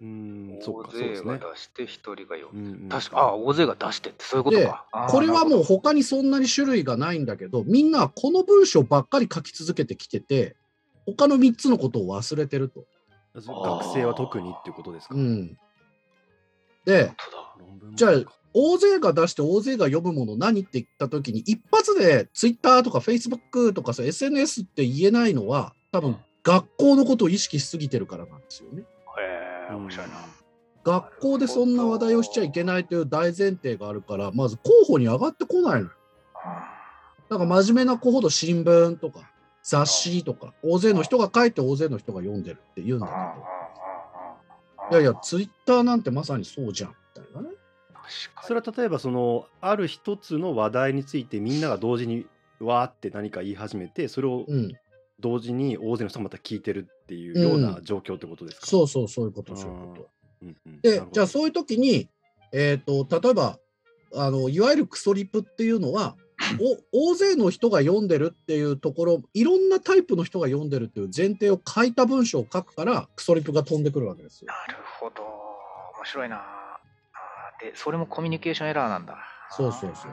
[0.00, 1.40] うーん、そっ大か、そうで勢がすね。
[1.52, 2.60] 出して一人が読む。
[2.60, 4.86] うんうん確か、あ、大勢が出してってそういうことでか。
[5.08, 10.56] これはもうなるほ他にそんなに種類がないんだけど、みんなこの文章ばっかり書き続けてきてて、
[11.06, 12.84] 他の3つのことを忘れてると。
[13.34, 15.14] 学生は特にっていうことですか？
[15.14, 15.56] うん。
[16.84, 17.12] で、
[17.94, 18.12] じゃあ
[18.52, 28.82] 大勢が出して大勢が読むもの何って言ったときに、一発で Twitter とか Facebook とかさ SNS って言えないのは、多分学校のことを意識しすぎてるからなんですよね。
[28.82, 28.84] へ
[29.70, 30.14] え、面白いな。
[30.82, 35.90] 学校でそんな話題をしちゃいけないという大前提があるから、まず候補に上がってこないのよ。
[37.28, 39.30] だから真面目な子ほど新聞とか
[39.62, 43.06] 雑誌とか、大勢の人が書いて大勢の人が読んでるって言うんだ
[44.90, 47.54] けど、いやいや、ツイッターなんてまさにそうじゃん、みたいなね。
[48.42, 52.26] それは例えばそのある一つの話題についてみんなが同時に
[52.58, 54.72] わーって何か言い始めてそれをうん。
[55.20, 60.10] 同時に大勢の人がまた聞いてるっていうような状況ってことですか、そうそう、そういうこと、そういうこと。
[60.42, 60.72] うんうん。
[60.76, 62.08] なでじゃあそういう時に、
[62.52, 63.58] えっ、と、例えば、
[64.14, 66.29] あの、いわゆるクソリプっていうのは、お
[66.92, 74.48] 大勢の人が読んでるっていうところ、いろんなタイプの人が読んでるっていう前提を書いた文章を書くから、クソリプが飛んでくるわけですよ。
[74.48, 75.22] なるほど。
[75.96, 76.42] 面白いな。
[77.60, 79.18] で、それもコミュニケーションエラーなんだ。
[79.50, 80.12] そうそうそう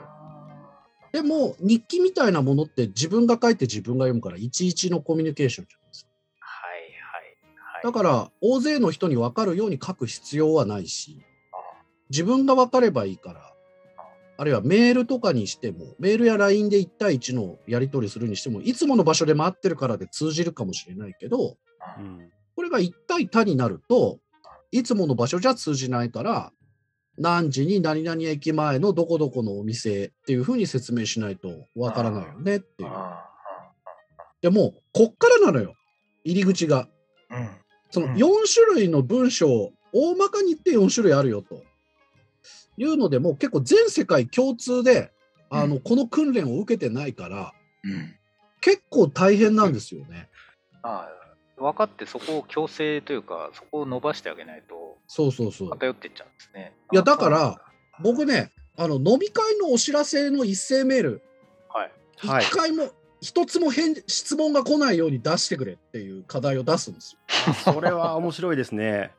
[1.12, 6.10] でも、日記みたいなものって自分が書いて自分が読むから、いちいちのコミュニケーションじゃないですか。
[6.40, 6.90] はいはい
[7.74, 7.82] はい。
[7.82, 11.22] だから、大勢の人に分かるように書く必要はないし、
[12.10, 13.54] 自分が分かればいいから、
[14.40, 21.56] あるいはメールとかにしても、メールや LINE で1対1のやり取りするにしても、いつもの場所で待ってるからで通じるかもしれないけど、
[21.98, 24.18] うんこれが1対他になると、
[24.72, 26.52] いつもの場所じゃ通じないから、
[27.16, 32.88] 何時に何々駅前のどこどこのお店っていうふうに説明しないとわからないよねっていう。
[32.90, 33.24] あ
[34.40, 35.74] でも、こっからなのよ、
[36.24, 36.88] 入り口が。
[37.30, 37.48] ーうん。
[37.90, 41.62] そのうん4種類の文章、大まかに言って4種類あるよと
[42.78, 45.12] いうのでもう結構全世界共通で
[45.50, 47.52] あの、うこの訓練を受けてないから
[47.84, 48.14] うん。
[48.60, 50.28] 結構大変なんですよね。
[50.82, 55.70] あー分かってそこを強制というか、そこを伸ばしてあげないとそうそうそう。
[55.70, 56.72] 偏っていっちゃうんですね。
[56.92, 57.60] いやだからあ
[58.00, 61.22] 僕ね、あの飲み会のお知らせの一斉メール、
[61.68, 61.92] はい。
[62.18, 67.54] はい一回も、一つも返質問が来ないように出してくれっていう課題を出すんですよ。
[67.74, 69.10] それは面白いですね。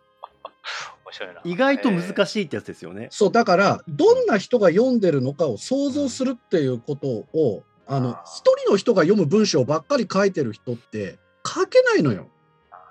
[1.43, 2.27] 意外と難い。
[2.27, 12.27] しいってやつですよね、そう、だから、どんな人が読んでるのかを想像するっていうことを、あの一人の人が読む文章ばっかり書いてる人って書けないのよ。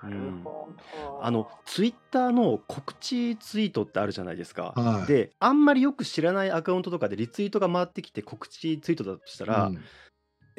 [0.03, 1.19] なるほど。
[1.21, 5.07] あのツイッターの告知ツイートってあるじゃないですか、はい。
[5.07, 9.79] であんまりよく知らないアカウントとかでリツイートが回ってきて告知ツイートだとしたら、うん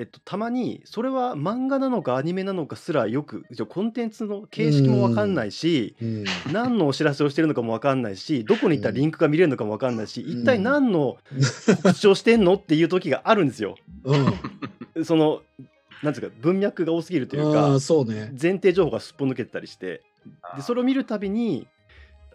[0.01, 11.19] えっと、たまにそれは漫画なのかアニメなのかすらよくじゃあコンテンツの形式も分かんないし、うん何のお知らせをしてるのかも分かんないしどこに行ったらリンクが見れるのかも分かんないし、うん一体何の
[11.83, 13.75] 告知をしてんのっていう時があるんですよ。
[14.05, 14.17] う
[15.01, 15.43] ん その
[16.03, 18.35] なんていうか文脈が多すぎるというあかーそうね。
[18.41, 20.03] 前提情報がすっぽ抜けてたりして
[20.57, 21.69] でそれを見るたびに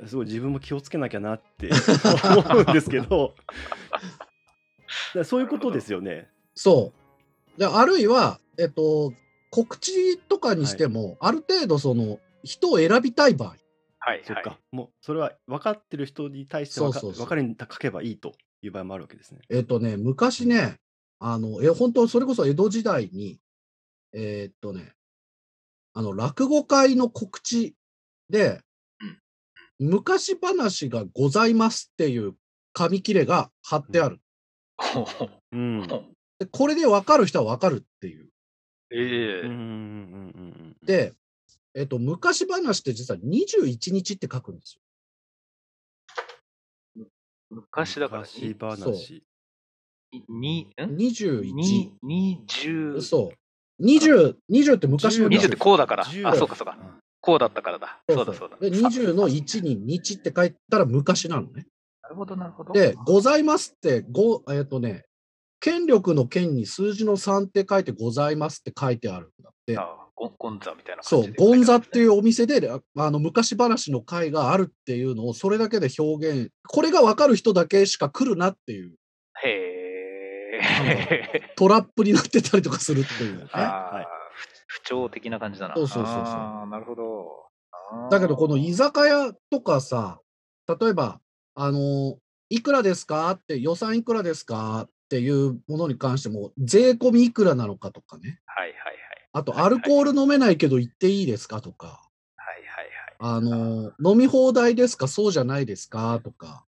[0.05, 1.71] すごい自分も気をつけなきゃなって
[2.47, 3.33] 思うんですけど
[3.89, 4.09] だか
[5.15, 6.29] らそういうことですよね。
[6.53, 7.04] そう。
[7.57, 9.13] であるいは、えっと、
[9.49, 13.59] 告知とかにしても、ある程度、その、人を選びたい場合、はい
[13.99, 14.23] はい。
[14.23, 19.41] そっかもうそれは分かってる人に対して分かそうそうそう分かるに書けばいいという場合もあるわけですね。
[19.49, 20.75] えっとね、昔ね、
[21.19, 23.39] あの、え、本当それこそ江戸時代に、
[24.13, 24.93] えーっとね、
[25.93, 27.75] あの、落語会の告知
[28.29, 28.61] で、
[29.79, 32.35] 昔話がございますっていう
[32.73, 34.19] 紙切れが貼ってある。
[34.77, 35.87] ほうほううん。
[36.51, 38.29] これで分かる人は分かるっていう。
[38.91, 41.13] ええうんうんうんうんで、
[41.73, 44.77] えっと、昔話って実は21日って書くんです
[46.97, 47.05] よ。
[47.49, 48.79] 昔だから、昔話。
[48.79, 48.95] そう
[50.29, 51.41] に、ん？21。
[51.53, 53.85] に、に、十、そう。
[53.85, 56.05] 20、20って昔の20ってこうだから。
[56.05, 56.77] 10あ、そうかそうか。
[57.21, 57.99] こうだったからだ。
[58.09, 58.57] そうだそうだ。
[58.57, 61.65] で、20の1に日って書いたら昔なのね。
[62.03, 62.73] なるほど、なるほど。
[62.73, 65.05] で、ございますって、ご、えっ、とね、
[65.65, 69.75] 権力の権に数字の3って書いてございますって書いてあるんだって。
[70.15, 71.43] ゴゴンザみたいなそう感じ、で。
[71.43, 78.93] ゴンザっていううお店で、ああの、昔話の会があるっていうのをそれだけで表現、これがわかる人だけしか来るなっていう
[79.43, 81.53] へえ。
[81.57, 83.45] トラップになってたりとかするっていうね。
[83.51, 84.05] ああはい
[84.67, 85.75] 不調的な感じだな。
[85.75, 86.25] そうそうそうそう
[86.69, 88.09] なるほど。
[88.11, 90.19] だけど、この居酒屋とかさ、
[90.67, 91.21] 例えば、
[91.55, 92.17] あの、
[92.49, 98.41] いくらですかって、予算いくらですかっていうものに関しても、税込みいくらなのかとかね。
[98.45, 98.95] はいはいはい。
[99.33, 101.87] あと、アルコール飲めないけど行っていいですかとか、
[102.37, 102.85] はいはい
[103.17, 105.07] あの、飲み放題ですか？
[105.07, 106.19] そうじゃないですか？
[106.23, 106.65] とか、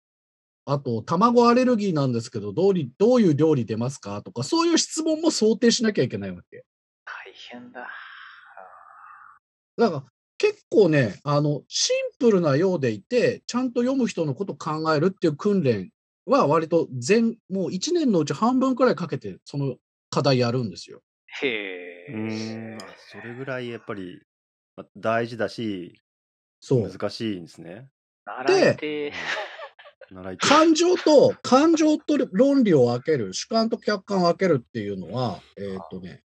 [0.66, 4.22] あと、卵アレルギーなんですけど、どうりどういう料理出ますか？
[4.22, 6.64] とか、そういう質問も想定しなきゃいけないわけ。
[7.06, 7.90] 大変だ。
[9.78, 10.04] だから
[10.38, 15.90] 結構ね、あの、シンプルなようでいて、ちゃんと読む人のことを考えるっていう訓練
[16.28, 19.78] は割と全、もう1年のうち半分くらいかけて、その
[20.10, 21.02] 課題やるんですよ。
[21.42, 22.78] へえ。
[22.82, 24.22] あそれぐらいやっぱり、
[24.76, 26.02] ま、大事だし、
[26.60, 26.90] そう。
[26.90, 27.88] 難しいんですね。
[28.26, 29.14] 習いて
[30.12, 36.24] 習い手感情と、感情と論理を分ける、主観と客観を分けるっていうのは、えっ、とね、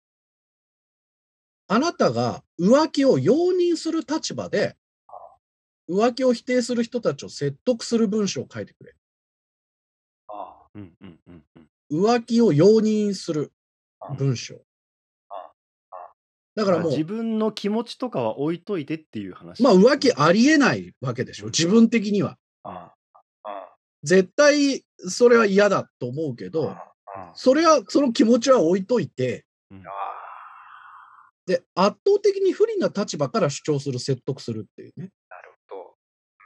[1.68, 4.76] あなたが浮気を容認する立場で、
[5.88, 8.94] 浮気を否定する人たちを説得する文章を書いてくれ。
[10.74, 11.42] あうんうんうん
[11.90, 12.04] うん。
[12.04, 13.52] 浮気を容認する
[14.16, 14.60] 文章。
[16.54, 19.62] だからもう、自分の気持ちとかは置いといてっていう話。
[19.62, 21.46] まあ浮気ありえないわけでしょ。
[21.46, 22.36] 自分的には。
[22.62, 22.92] あ
[23.44, 29.44] あ絶対それは嫌だと思うけど、あそれは、その気持ちは置いといて、
[31.46, 35.10] で、圧倒的に不利な立場から主張する、説得するっていうね。
[35.28, 35.94] なるほ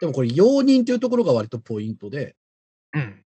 [0.01, 2.37] でもこれ、容認というところが割とポイントで、
[2.95, 3.01] ど。
[3.01, 3.26] うん。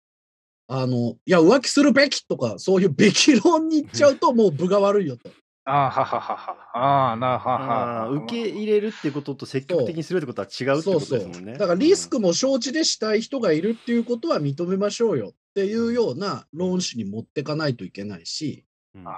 [0.76, 5.30] あの、いや、浮気するべきとか、そういうべき論に行っちゃうと、もう分が悪いよと。
[5.66, 6.58] ああ、はははは。
[6.74, 11.20] ああ、なはは受け入れるってことと積極的にするってことは違うってそうそう。
[11.20, 11.58] ことですもんね。
[11.60, 18.66] だからリスクも承知でしたい人がいるっていうことは認めましょうよっていうような論旨に持ってかないといけないし、
[18.96, 19.12] うんあ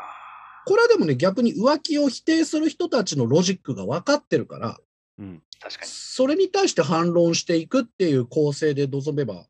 [0.67, 4.77] これはでもね、逆に浮気を否定する人たちのロジックが分かってるから、
[5.19, 5.87] うんあ確かに。
[5.89, 9.45] それに対して反論していくっていう構成で臨めば、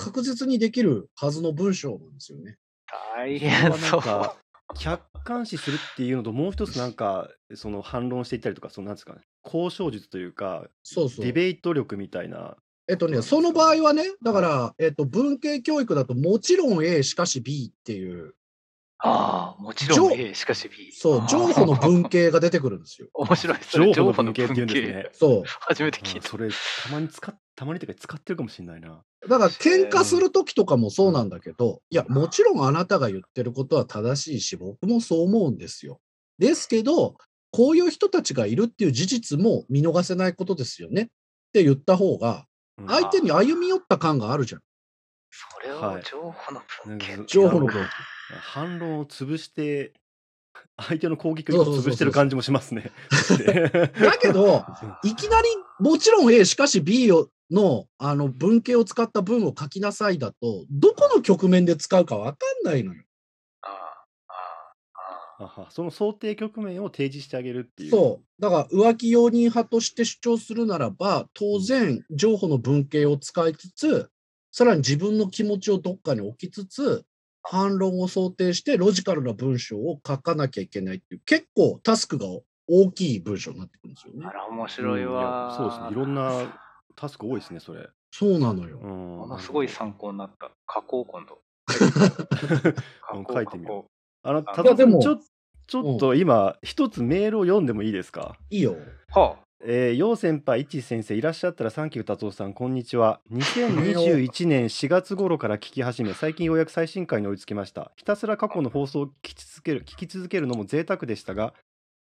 [0.00, 2.56] 確実にできるはずの文章なんですよね。
[3.14, 4.02] 大変そう。
[4.78, 11.32] 客観視するっていうのともう一つなんかその反論していったりとかそのなんですかね交渉術というかそうそうデ。
[11.32, 12.56] ィベート力みたいな
[12.88, 18.34] えっとね、その場合はね、だから、えっと、文系教育だと、もちろん A、しかし B っていう、
[18.98, 20.92] ああ、もちろん上 A、しかし B。
[20.92, 23.08] そう、情報の文系が出てくるんですよ。
[23.14, 23.58] 面白い。
[23.94, 25.08] 情報の文系っていうんですね。
[25.12, 25.42] そう。
[25.60, 26.26] 初めて聞いた。
[26.26, 29.02] うんそれたまに使ったまにというか使ってるかもしれないな。
[29.28, 36.00] だから、喧嘩するときとかもそうなんだけど、いや、もちろんあなたが言ってることは正しいし、僕もそう思うんですよ。
[36.38, 37.16] ですけど、
[37.50, 41.06] こういう人たちがいるっていう事実も見逃せないことですよねっ
[41.52, 42.46] て言った方が、
[42.78, 44.62] うん相手に歩み寄った感があるじゃん。
[45.30, 47.84] それを情報の文系なんか情報の文
[48.40, 49.92] 反論を潰して
[50.78, 52.90] 相手の攻撃力を潰してる感じもしますね。
[53.68, 54.64] だ だけど、
[55.04, 55.48] いきなり、
[55.78, 63.02] もちろん A、しかし B をのあの文系を使った文を書きなさいだと、どこの局面で使うかわかんないのよ。
[63.62, 63.70] ああ、
[65.38, 67.90] ああ、ああはその想定局面を提示してあげるっていう。
[67.90, 68.42] そう。
[68.42, 74.10] だから浮気容認派として主張するならば、当然、情報の文系を使いつつ、
[74.52, 77.04] さらに自分の気持ちをどっかに置きつつ、
[77.42, 82.26] 反論を想定してロジカルな文章を書かなきゃいけないっていう、結構タスクが
[82.68, 84.32] 大きい文章になってくるんですよねあ。
[84.32, 85.48] ら、面うん白いわ。
[85.50, 85.88] やそうですね。
[85.90, 86.60] いろんな
[86.96, 87.88] タスク多いですね、それ。
[88.12, 88.78] そうなのよ。
[88.82, 90.50] うんものすごい参考になった。
[90.66, 91.38] 加工今度。
[93.14, 93.86] うん書いてみよ
[94.22, 95.18] あの、あたいやでもちょ
[95.66, 98.36] ちょっと今、一つメールを読んでもいいですか？
[98.50, 98.72] いいよ。
[98.72, 98.78] う。
[99.08, 103.20] はえー、陽先輩、一先生、いらっしゃったらサンキュー達夫さん、こんにちは。
[103.30, 107.92] 2021年4月頃から聞き始め、最近ようやく最新回に追いつきました。
[107.96, 111.52] ひたすら過去の放送を聞き続ける聞き続けるのも贅沢でしたが、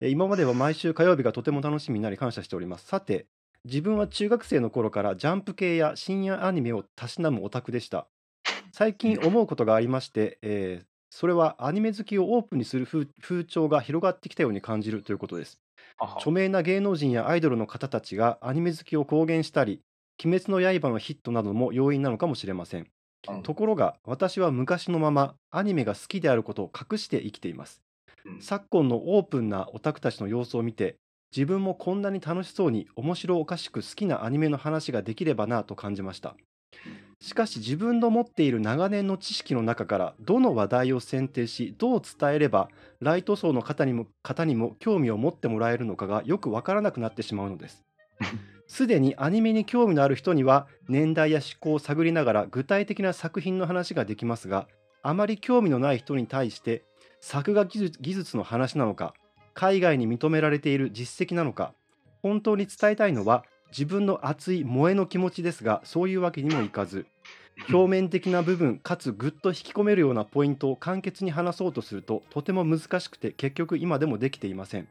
[0.02, 2.86] えー今までは毎週火曜日がとても楽しみになり感謝しております。
[2.86, 3.26] さて、
[3.66, 8.08] 自分は中学生の頃からジャンプ系や深夜アニメをたしなむオタクでした。
[8.72, 15.60] 最近思うことがありまして、えーそれはアニメ好きをオープンにする風風潮が広がってきたように感じるということです。
[16.20, 19.82] 著名な芸能人やアイドルの方たちがアニメ好きを公言したり
[20.24, 22.88] 「鬼滅の刃」のヒットなども要因なのかもしれません。
[23.44, 27.82] ところが私は昔のままアニメが好きであることを隠して生きています。
[28.26, 28.42] うん。
[28.42, 30.98] 昨今のオープンなオタクたちの様子を見て
[31.36, 36.36] 自分もこんなに楽しそうに面白おかしく好きなアニメの話ができればなと感じました。
[37.22, 42.70] しかし自分の持っている長年の知識の中からどの話題を選定しどう伝えれば
[43.00, 47.86] ライト層の方にも方にも興味を持ってもらえるのかがよくわからなくなってしまうのです。
[48.68, 54.68] すでにアニメに興味のある人には年代や思考を探りながら具体的な作品の話ができますが
[55.04, 56.86] あまり興味のない人に対して
[57.20, 59.14] 作画技術技術の話なのか
[59.54, 61.74] 海外に認められている実績なのか
[62.22, 67.06] 本当に伝えたいのは自分の熱い萌えの気持ちですがそういうわけにもいかず
[67.70, 74.88] 表面的な部分かつぐっと引き込めるようなポイントを簡潔に話そうとするととても難しくて結局今でもできていません。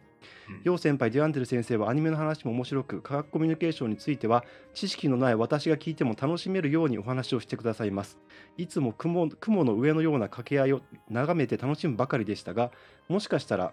[0.64, 4.44] 楊先輩デュアンテル先生はアニメの話も面白く科学コミュニケーションについては
[4.74, 8.18] 知識のない私が聞いても楽しめるようにお話をしてくださいます
[8.58, 12.70] いつも雲雲の上のような掛け合いを眺めて楽しむばかりでしたが
[13.08, 13.72] もしかしたら、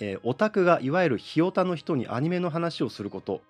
[0.00, 3.42] えーオタクがいわゆるひよたの人にアニメの話をすること。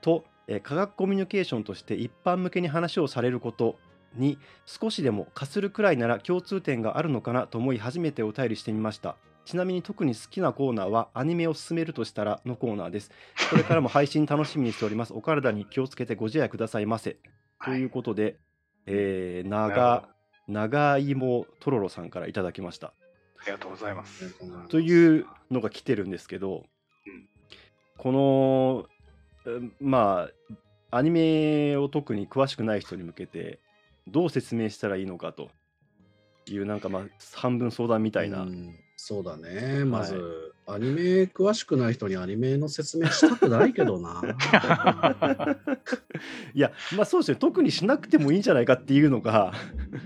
[0.00, 3.78] と、えー科学コミュニケーションとして一般向けに話をされること
[4.14, 9.16] に少しでもかするくらいなら共通点があるのかなと思い初めてお便りしてみました。
[9.44, 13.12] ちなみに特に好きなコーナーはアニメを進めるとしたらのコーナーです。
[13.50, 15.12] これからも配信楽しみにしております。
[15.14, 17.18] お体に気をつけてご自愛くださいませ。
[17.64, 18.38] ということで、
[18.86, 20.08] えー、長
[20.48, 22.88] 長芋とろろさんからいただきました。
[22.88, 22.92] あ
[23.46, 24.34] りがとうございます。
[24.68, 26.64] というのが来てるんですけど、
[27.06, 27.28] うん
[27.98, 28.86] この
[29.46, 30.28] うんま
[30.90, 33.58] あアニメを特に詳しくない人に向けて
[34.06, 35.50] どう説明したらいいのかと
[36.46, 37.02] いうなんかまあ
[37.34, 39.84] 半分相談みたいな、うんそうだね。
[39.84, 44.20] まず、アニメ詳しくない人にアニメの説明したくないけどな。
[46.54, 49.54] いやまあそうですね特にしなくてもいいんじゃないかっていうのが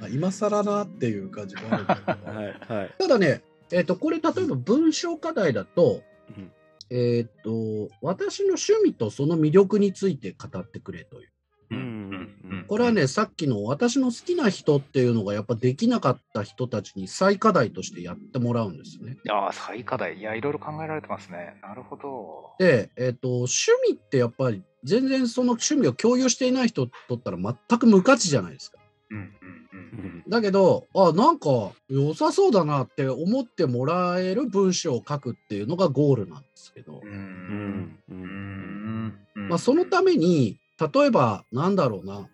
[0.00, 2.36] まあ今更なっていう感じがあるけど。
[2.38, 3.42] はいはい、ただね、
[3.72, 6.02] えっ、と、これ、例えば文章課題だと、
[6.36, 6.52] うん
[6.90, 11.30] えっ、と、私の趣味とその魅力について語ってくれという。
[11.70, 19.16] うんうんこれはね、さっきの私の好きな人っていうのがやっぱできなかった人たちに再課題としてやってもらうんですね。
[19.28, 20.18] ああ、最課題。
[20.18, 21.56] いや、いろいろ考えられてますね。
[21.62, 22.54] なるほど。
[22.64, 28.78] で、えっ、と、趣味ってやっぱり全然その趣味を共有していない人とったら全く無価値じゃないですか。
[29.10, 29.32] うんうんう
[29.72, 37.98] うんんだけど、あ、なんか良さそうだなって思ってもらえる文章を書くっていうのがゴールなんですけどう、ん。
[38.08, 39.18] うん。
[39.34, 42.28] うんまあ、そのために、例えば、なんだろうな、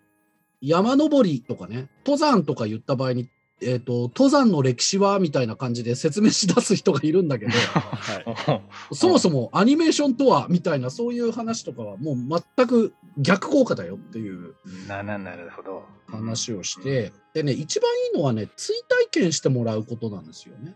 [0.61, 3.29] 山登りとかね、登山とか言った場合に、
[3.61, 8.53] えっ、と、登山の歴史はみたいな感じで説明し出す人がいるんだけど、 は
[8.91, 8.95] い。
[8.95, 14.55] そもそもアニメーションとはみたいな、そういう話とかはもう全く逆効果だよっていう
[14.87, 15.83] なななるほど。
[16.07, 20.75] 話をして、でね、一番いいのはね、追体験してもらうことなんですよね。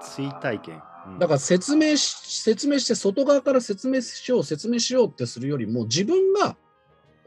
[0.00, 0.82] 追体験。
[1.06, 1.18] うん。
[1.18, 6.56] だから説明し、説明して、外側から説明しよう、説明しようってするよりも、自分が、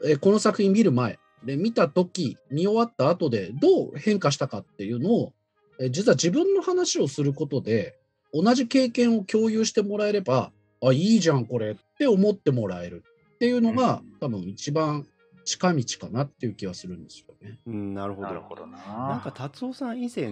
[0.04, 5.34] えーこの作品見る前、で、見た時見終わった後で、どう変化したかっていうのを、
[5.80, 7.98] えー実は自分の話をすることで、
[8.34, 13.04] 同じ経験を共有してもらえれば、あ、いいじゃん、これって思ってもらえる
[13.36, 15.08] っていうのが、多分一番
[15.46, 17.60] 近道かなっていう気はするんですよね。
[17.66, 18.28] うん、なるほど。
[18.28, 18.78] なるほどな。
[18.78, 20.26] なんか達夫さん以前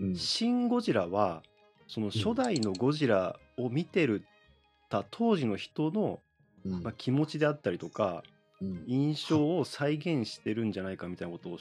[0.00, 1.42] うん「シン・ゴジラ」は
[1.86, 4.24] その初代のゴジラを見てる
[4.90, 6.20] た当時の人の、
[6.64, 6.82] うん。
[6.82, 8.22] まあ、気持ちであったりとか
[8.60, 8.84] うん。
[8.86, 11.58] 印象を再現してるんじゃないかみたいなことをおっ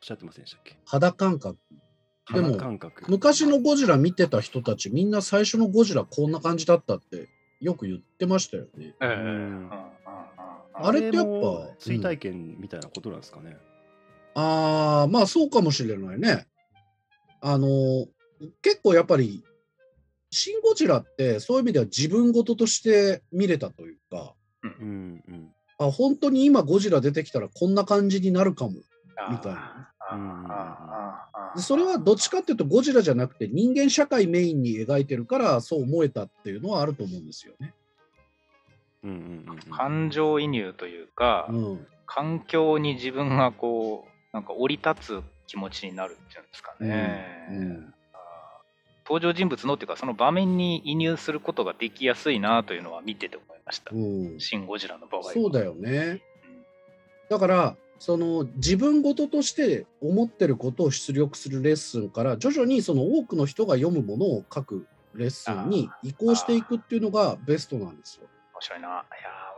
[0.00, 0.76] しゃってませんでしたっけ？
[0.84, 1.58] 肌感覚。
[2.32, 3.04] でも肌感覚。
[3.10, 7.28] 昔のゴジラ見てた人たち、みんな最初のゴジラこんな感じだったって
[7.60, 8.94] よく言ってましたよね。
[10.76, 13.56] あれってやっぱも追体験みたいなことなんですかね、
[14.34, 16.46] ああ、まあそうかもしれないね。
[17.40, 18.06] あのー
[18.60, 19.44] 結構やっぱり、
[20.30, 28.72] シン・ゴジラってそういう意味では自分事として見れたというか、うんうんあ本当に今ゴジラ出てきたらこんな感じになるかも。
[29.30, 29.90] みたいな。
[31.56, 37.74] でそれはどっちかっていうとゴジラじゃなくて人間社会メインに描いてるからそう思えたっていうのはあると思うんですよね。
[39.02, 39.58] うんうんうんうん。
[39.70, 41.86] 感情移入というか、うん。
[42.06, 47.48] 環境に自分がこう、なんか降り立つ気持ちになるっていうんですかね。
[47.50, 47.93] うん
[49.06, 53.90] 登場人物のっていうか、その場面に移入することができやすいなというのは見てて思いました。
[53.94, 55.32] うんシン・ゴジラの場合は。
[55.32, 56.22] そうだよね。
[57.28, 68.26] だから、その自分事として思ってることを出力するレッスンから、徐々にその多くの人が読むものを書くレッスンに移行していくっていうのがベストなんですよ。
[68.54, 68.88] 面白いな。
[68.88, 69.04] いやー、面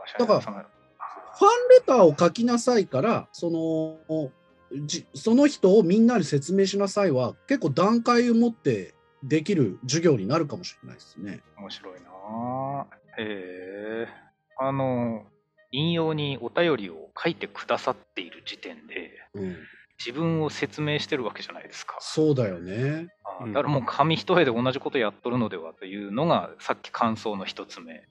[0.07, 0.35] 白いな。
[0.35, 0.69] だから
[1.39, 4.31] ファンレターを書きなさいから、その、
[4.85, 11.41] じその人をみんなに説明しなさいは、結構段階を持ってできる授業になるかもしれないですね。
[11.57, 12.87] 面白いな。
[13.19, 14.07] え
[14.59, 15.25] あの、
[15.71, 19.57] 引用にお便りを書いてくださっている時点で、うん、
[19.99, 21.97] 自分を説明してるわけじゃないですか。
[21.99, 23.07] そうだよね。
[23.45, 28.07] だからもう紙一重で同じことやっとるのではというのがさっき感想の一つ目。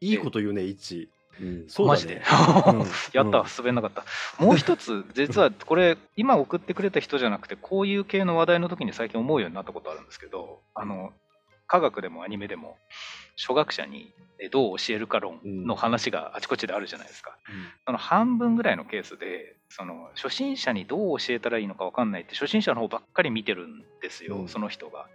[0.00, 1.10] いいこと言うね、一。
[1.40, 2.14] うんそうだねマジで。
[2.14, 4.04] うん やった、うん滑んなかった。
[4.42, 11.12] もう一つ、 実はこれ、今送ってくれた人じゃなくて、こういう系の話題の時に最近思うようになったことあるんですけど、あの、
[11.66, 12.76] 科学でもアニメでも、
[13.36, 17.36] 初学者にえどう教えるか論の話があちこちであるじゃないですか。
[17.84, 25.06] その半分ぐらいのケースで、その初心者にどう教えたらいいのか分かんないって、初心者の方ばっかり見てるんですよ、うんその人が。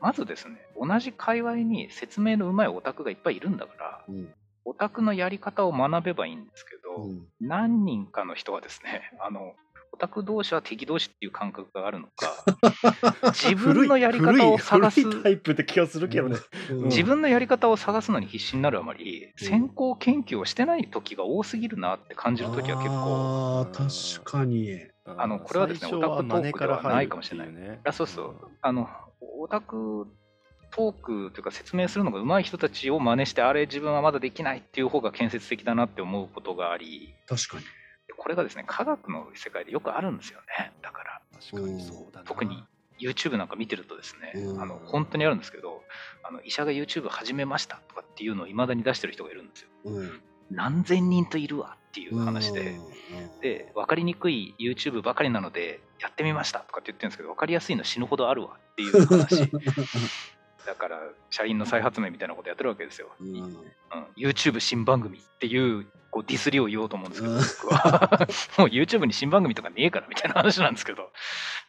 [0.00, 4.32] まずですね、同じ界隈に説明のうまいオタクがいっぱいいるんだから、うん
[4.64, 7.26] オタクのやり方を学べばいいんですけど、うん。
[7.40, 9.54] 何人かの人はですね、あの、
[9.92, 12.32] オタク同士は敵同士っていう感覚があるのか、
[13.34, 16.38] 自分のやり方を探す、タイプって気がするけどね。
[16.70, 16.84] うん。
[16.84, 24.78] 自分のやり方を探すのに必死になるあまり、先行研究をしてない時が多すぎるなって感じる時は結構、あー確かに。
[25.04, 27.52] あのこれはですねオタクトークではないかもしれない。
[27.52, 27.80] ね。
[27.84, 28.36] あそうそう。
[28.60, 28.88] あの、
[29.20, 30.06] オタク
[30.72, 30.94] トー
[31.28, 37.64] クというか説明するのが上手い人たちを真似して、あれ自分はまだできないっていう方が建設的だなって思うことがあり、確かに。
[38.16, 40.72] これがですね、科学の世界でよくあるんですよね。
[40.82, 42.26] だから、確かにそうだな。
[42.26, 42.64] 特に
[42.98, 45.82] YouTube なんか見てるとですね、うんあの本当にあるんですけど、
[46.22, 49.68] あの医者が YouTube 始めましたとかっていうのを未だに出してる人がいるんですよ。
[49.84, 50.20] うん
[50.50, 59.50] 何千人といるわっていう話で、うんで、分かりにくい YouTube ばかりなので、やってみましたとかって言ってるんですけど、分かりやすいの死ぬほどあるわっていう話。
[60.66, 61.00] だから、
[61.30, 63.08] 車輪の再発明みたいなことやってるわけですよ。
[63.20, 63.56] うんうん、
[64.16, 68.28] YouTube 新番組っていうこうディスりを言おうと思うんですけど、うん僕は。
[68.58, 71.10] もう YouTube に新番組とかねえからみたいな話なんですけど。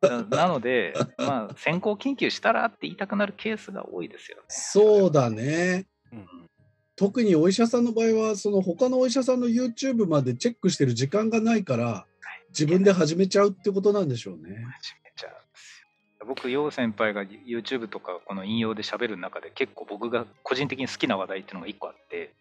[0.02, 4.44] な なので、まあ、先行研究したらって言いたくなるケースが多いですよね。
[4.50, 5.88] そうだね。
[6.12, 6.28] うん
[6.96, 12.06] 特にお医者さんの場合は、その他のお医者さんの YouTube までチェックしてる時間がないから、
[12.50, 14.64] 自分で始めちゃうってことなんでしょうね。
[16.26, 22.34] 僕、楊先輩が YouTube とかこの引用で喋る中で結構僕が個人的に好きな話題っていうのが一個あって、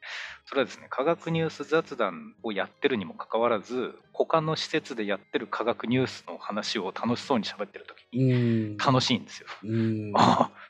[0.47, 8.37] それはですね、科学ニュース雑談をやってるにもかかわらず、他の施設でやってる科学ニュースの話を楽しそうに喋ってる時にう
[8.74, 8.76] ん。
[8.76, 9.49] 楽しいんですよ。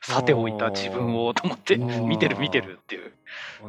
[0.01, 3.13] さておいた自分をと思って、見てる見てるっていう。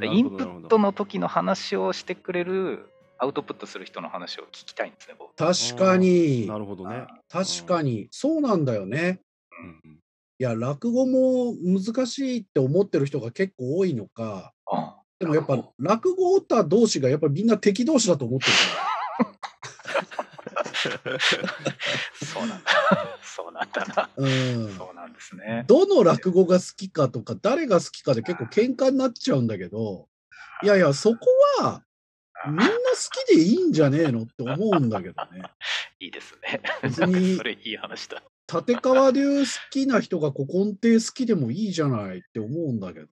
[0.02, 2.88] インプットの時の話をしてくれる、
[3.18, 5.34] アウトプットする人の話を聞きたいんですね、僕。
[5.36, 6.58] 確かにな。
[6.58, 7.06] るほどね。
[7.30, 8.08] 確かに。
[8.10, 9.20] そうなんだよね。
[10.38, 14.52] いや、落語も難しいって思ってる人が結構多いのか。
[14.66, 18.52] あでもやっぱ落語家同士がやっぱみんな敵同士だと思ってる
[22.24, 22.70] そうなんだ。
[23.22, 23.94] そうなんだな。
[23.94, 24.10] から。
[24.16, 24.76] うん。
[24.76, 25.64] そうなんですね。
[25.66, 30.08] どの落語が好きかとか、誰が好きかで結構喧嘩になっちゃうんだけど、
[30.62, 31.18] いやいや、そこ
[31.60, 31.84] は
[32.46, 32.72] みんな好
[33.26, 35.42] きでいいんじゃねえのって思うんだけどね。
[36.00, 36.60] いいですね。
[36.82, 38.22] 別にそれいい話だ。
[38.60, 43.08] 立川流好きな人が古今亭好きでもいいじゃないって思うんだけど、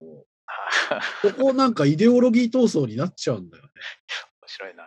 [1.23, 3.71] そこなんかイデオロギー闘争になっちゃうんだよね。
[4.43, 4.85] 面白いな。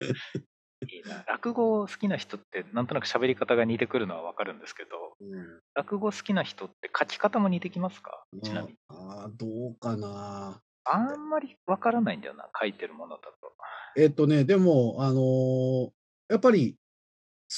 [0.00, 1.24] いいな。
[1.26, 8.24] 落語好きな人ってなんとなく喋り方が似てくるのはわかるんですけど、うん落語好きな人って書き方も似てきますか？
[8.42, 8.74] ちなみに。
[8.88, 10.60] ああ、どうかな。
[10.84, 13.32] あんまりわからないんだよな、書いてるものだと。
[13.96, 15.90] えっとね、でも、あのー
[16.30, 16.76] やっぱり、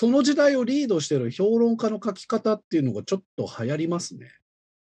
[0.01, 4.33] その時代をリードしてる評論家の書き方っていうのがちょっと流行りますね。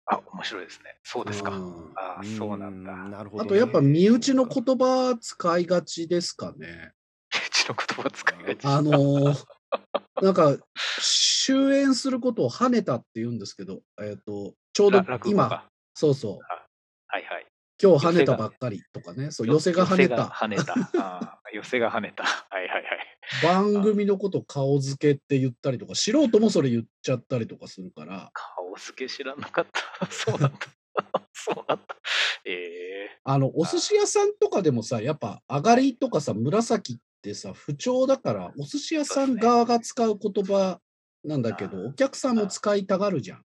[0.06, 0.96] あ、面白いですね。
[1.02, 1.50] そうですか。
[1.50, 2.94] うんああ、そうなんだ。
[2.94, 3.46] うなるほどね。
[3.46, 6.92] あとやっぱ身内の言葉使いがちですかね。
[7.34, 8.64] うちの言葉使いがち。
[8.64, 9.44] あのー
[10.22, 10.56] なんか、
[11.02, 16.63] 終演することを跳ねたって言うんですけど、えっ、と、ちょうど今、かそうそう。
[17.84, 20.24] 今日跳ねたばっかりとかね、そう、寄せが跳ねた。
[20.24, 21.38] 跳ねた。
[21.52, 22.24] 寄せが跳ねた。
[22.48, 22.84] はいはいはい。
[23.42, 29.66] 番組のこと顔付けって言ったりとか、素人もそれ言っちゃったりとかするから、顔付け知らなかっ
[30.00, 30.06] た。
[30.10, 30.58] そうなんだ。
[31.34, 31.84] そうなんだ。
[32.46, 40.80] ええあの、お寿司屋さんとかでもさ、やっぱ、上がりとかさ、紫ってさ、不調だから、お寿司屋さん側が使う言葉
[41.22, 43.44] なんだけど、お客さんも使いたがるじゃん。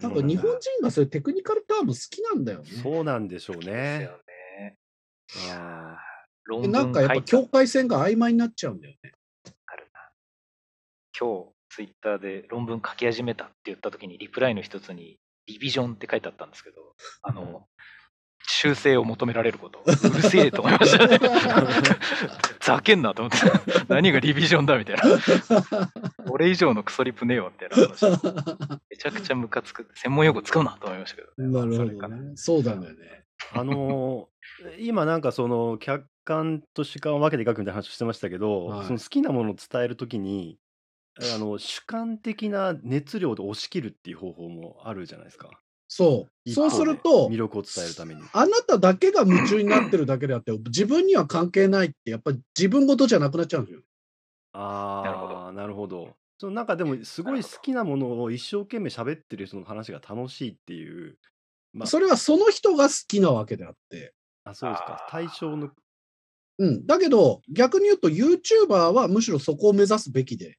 [0.00, 2.70] なんか日本人がそういうテクニカルターム好きなんだよね。
[2.82, 4.18] そうなんでしょうねよ。
[4.26, 4.78] ね。
[5.50, 6.14] あで
[6.44, 9.12] 論文なんかやっぱ境界線が曖昧になっちゃうんだよね。
[9.66, 10.00] あるな
[11.18, 17.66] 今日、ツイッターで論文書き始めたって言った時に、リプライの一つに、リビジョンって書いてあったんですけど、あの、
[18.64, 19.82] 修正を求められること。
[19.84, 21.18] うるせえと思いましたね。
[22.60, 23.36] ざけんなと思って、
[23.88, 25.02] 何がリビジョンだみたいな。
[26.30, 28.80] 俺以上のクソリプねえよみたいな話。
[28.90, 29.86] めちゃくちゃムカつく。
[29.94, 32.32] 専門用語使うなと思いましたけど、なるほどね。
[32.36, 32.88] そうだよね。
[33.52, 34.34] あのー
[34.78, 40.58] 今なんかその客観と主観を分けて書くみたいな話をしてましたけど、はいその好きなものを伝えるときに、
[41.34, 45.50] あの主観的な熱量で押し切るっていう方法もあるじゃないですか。
[45.96, 46.50] そう。
[46.50, 48.22] そうすると魅、力を伝えるために。
[48.32, 53.80] あなただけが夢中になってるだけであって、自分には関係ないって、やっぱり自分ごとじゃなくなっちゃうんですよ。
[54.54, 56.16] あなるほあ、なるほど。
[56.40, 61.16] そのなんかでもすごい好きなものを一生懸命喋ってる人の話が楽しいっていう、
[61.72, 64.14] まあ、それはその人が好きなわけであって。
[64.42, 65.06] あそうですか。
[65.08, 65.70] 対象の、
[66.58, 66.86] うん。
[66.86, 70.58] だけど、逆に言うと、YouTuber はむしろそこを目指すべきで。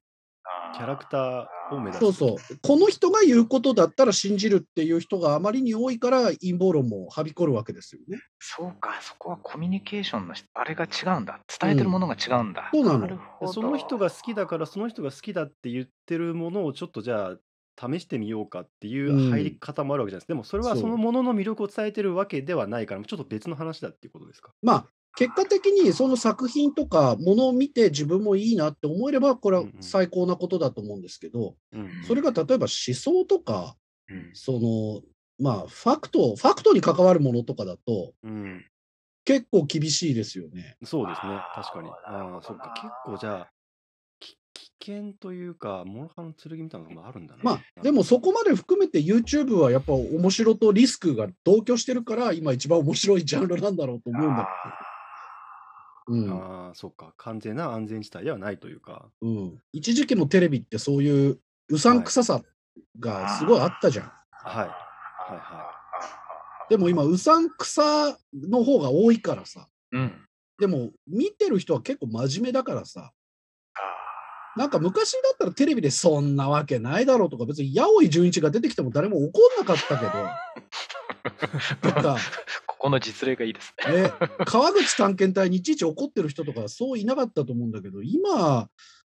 [0.74, 1.98] キャラクターを目指す。
[2.00, 2.36] そうそう。
[2.62, 8.20] この人が言うことだったら信じるっていう人があまりに多いから陰謀論もはびこるわけですよね。
[8.38, 11.40] そうか、そこはコミュニケーションのしあれが違うんだ。
[11.60, 12.70] 伝えてるものが違うんだ。
[12.72, 13.52] そうなのるほど。
[13.52, 17.36] その人が好きだからその人が好きだって言ってるものをちょっとじゃあ
[17.78, 24.52] 試してみようかっていう入り方もあるわけじゃないですか、でもそれはそのものの魅力を伝えてるわけではないからちょっと別の話だっていうことですか？
[24.62, 24.86] まあ、
[25.16, 33.76] 結果的にその作品とかものを見て自分もいいなって思えれば、これは最高なことだと思うんですけど、うんそれが例えば思想とか、
[34.08, 35.02] うんその、
[35.38, 38.64] まあ、ファクト、ファクトに関わるものとかだと、うん、
[39.24, 40.76] 結構厳しいですよね。
[40.84, 41.40] そうですね。
[41.54, 41.90] 確かに。
[42.06, 42.74] あそっか。
[42.76, 43.50] 結構じゃあ
[44.20, 54.85] き危険というか諸刃の剣みたいなのもあるんだなまあ、でもそこまで含めて YouTube はやっぱ面白とリスクが同居してるから、今一番面白いジャンルなんだろうと思うんだって。
[56.06, 56.30] うん。
[56.30, 59.58] ああそっか完全な安全地帯ではないというかうん。
[59.72, 61.38] 一時期もテレビってそういう
[61.68, 62.42] うさんくささ
[63.00, 64.12] がすごいあったじゃん。
[64.30, 65.76] はいはいは
[66.68, 69.68] でも今、うさんくさの方が多いからさ。
[69.92, 70.12] うん。
[70.58, 73.12] でも、見てる人は結構真面目だからさ。
[74.56, 82.16] なんか昔だったらテレビでそんなわけないだろうとか、別に八尾純一が出てきても誰も怒んなかったけど、 とか、
[82.78, 84.02] ここの実例がいいですね。
[84.02, 84.12] ね、
[84.44, 88.68] 川口探検隊にいちいち怒ってる人とかそういなかったと思うんだけど、今、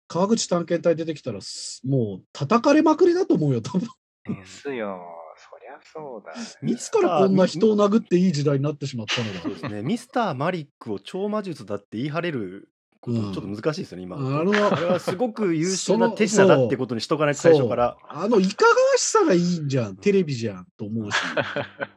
[0.06, 3.88] 川口探検隊出てきたら、すもう叩かれまくりだと思うよ、多分。
[4.28, 5.00] うんですよ。
[5.36, 6.32] そりゃそうだ。
[6.70, 9.68] いつからこんな人を殴っていい時代になってしまったのそうですだ。
[9.70, 12.68] ねミスターマリックを超魔術だって言い張れる
[13.04, 13.32] ことうん。
[13.32, 14.16] ちょっと難しいですよね、今。
[14.16, 17.98] あのあれはすごく優秀な手品だってことにしとかないと最初から。
[18.08, 21.16] あのいかがわしさがいいんじゃん、テレビじゃんと思うし、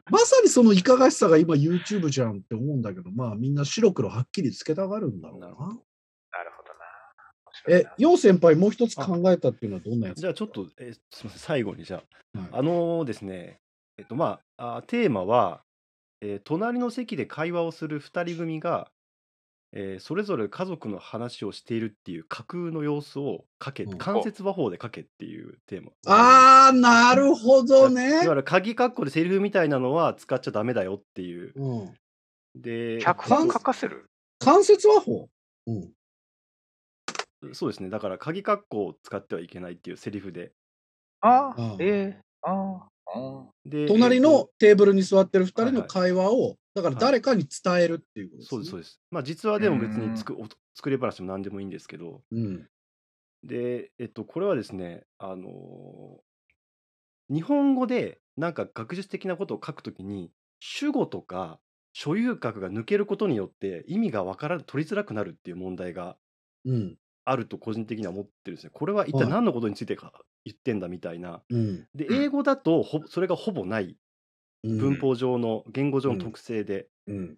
[0.09, 5.47] まさにそのいかがわしさが今 YouTube じゃんって思うんだけど、まあみんな白黒はっきりつけたがるんだろうな。
[5.47, 7.79] なるほどな。
[7.79, 10.21] えな、楊先輩もう一つ考えたっていうのはどんなやつ？
[10.21, 12.03] じゃあちょっと、えすみません最後にじゃ
[12.33, 12.39] あ。
[12.39, 12.49] はい。
[12.51, 13.59] あのですね
[13.97, 15.61] えっとまああテーマは、
[16.21, 18.89] えー隣の席で会話をする2人組が、
[19.73, 23.97] えーそれぞれ家族の話をしているっていう架空の様子を書け、うん。
[23.97, 25.91] 間接話法で書けっていうテーマ。
[26.07, 28.23] あー、なるほどいねわ。
[28.23, 31.51] ゆる鍵括弧でセリフみたいなのは使っちゃダメだよっていう。
[31.55, 31.93] うん、
[32.55, 34.05] で脚本書かせる？
[34.39, 35.27] 関節和法、
[35.65, 35.93] うん、
[37.53, 37.89] そうですね。
[37.89, 40.51] だから、鍵括弧を使ってはいけないっていうセリフで。
[41.21, 42.89] ああああ、ええああ、あ
[43.65, 46.07] で隣えのっテーブルに座ってる2人のはいはい。
[46.09, 48.47] 会話を、だから誰かに伝えるっていうことです、ね。
[48.47, 49.01] とそうです、そうです。
[49.11, 52.67] まあ、実はでも別うんにつくお作り話も何でもいいんですけど、うん。
[53.43, 56.21] で、えっと、これはですね、あのー
[57.29, 61.59] 日本語でなんか学術的なことを書くときに、主語とか
[61.93, 66.17] 所有格が抜けることによって意味がわから取りづらくなるっていう問題が
[66.65, 66.99] うん。
[67.25, 68.71] あると個人的には思ってるんですね。
[68.73, 69.29] これは一体はい。
[69.29, 71.41] 何のことについてか言ってんだみたいな。
[71.49, 71.87] うん。
[71.95, 72.23] で、うん。
[72.23, 73.97] 英語だとほそれがほぼない。
[74.63, 74.77] うん。
[74.77, 76.21] 文法上の言語上のうん。
[76.21, 77.37] 特性で、うん。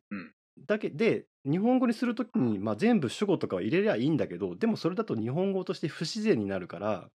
[0.67, 7.09] だけで日本語にするときに、まあ、全部主語とかは入れりゃいいんだけどでもそれだと日本語として不自然になるから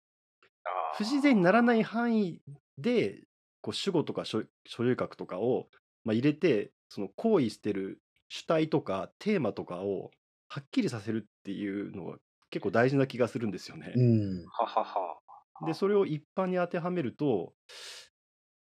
[0.64, 2.40] あ不自然にならない範囲
[2.78, 3.22] で
[3.60, 5.68] こう主語とか所所有格とかを、
[6.04, 10.10] まあ、入れてその行為してる主体とかテーマとかを
[10.48, 12.18] はっきりさせるっていうのが
[12.50, 13.92] 結構大事な気がするんですよね。
[13.96, 14.44] うん。
[14.46, 15.18] ははは。
[15.66, 17.52] でそれを一般に当てはめると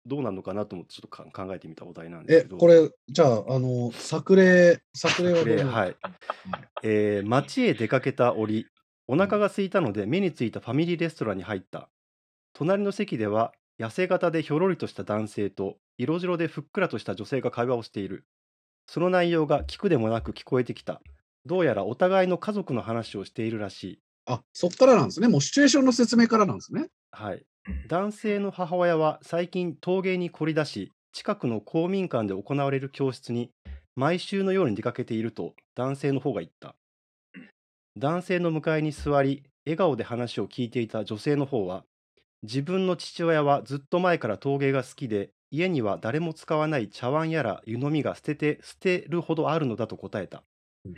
[0.05, 2.57] どうなるのかなと思ってちょっとか考えてみたお題なんですえけど。
[2.57, 5.95] これじゃああの作例作例はどうはい。
[6.83, 8.65] えー街へ出かけた折、
[9.07, 11.89] お腹が空いたので目についたファミリーレストランに入った。
[12.53, 18.25] 隣の席では、痩せ型でひょろりとした男性と、色白でふっくらとした女性が会話をしている。
[18.87, 21.01] その内容が聞くでもなく聞こえてきた。
[21.45, 24.01] どうやらお互いの家族の話をしているらしい。
[24.30, 27.43] あそっからなんですねもうシチュエーションの説明からなんですねはい。
[27.88, 33.51] 男性の母親は最近陶芸に凝り出し、近くの公民館で行われる教室に
[33.95, 36.75] 毎週のように出かけていると男性の方が言った。
[37.97, 41.84] 男性の向かいに座り、笑顔で話を聞いていた女性の方は、
[42.43, 50.43] 自分の父親はずっと前から陶芸が好きで、家には誰も使わない茶碗やら湯飲みが捨てて捨てるほどあるのだと答えた、
[50.86, 50.93] うん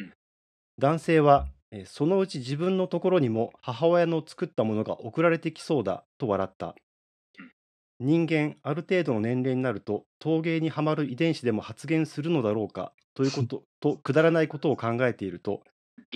[0.80, 6.76] 男性はえーそのうち自分のところにも母親の作ったものが送られてきそうだと笑った
[8.00, 15.62] 人間ある程度の年齢になると陶芸にはまる遺伝子でも発現するのだろうかということ とくだらないことを考えていると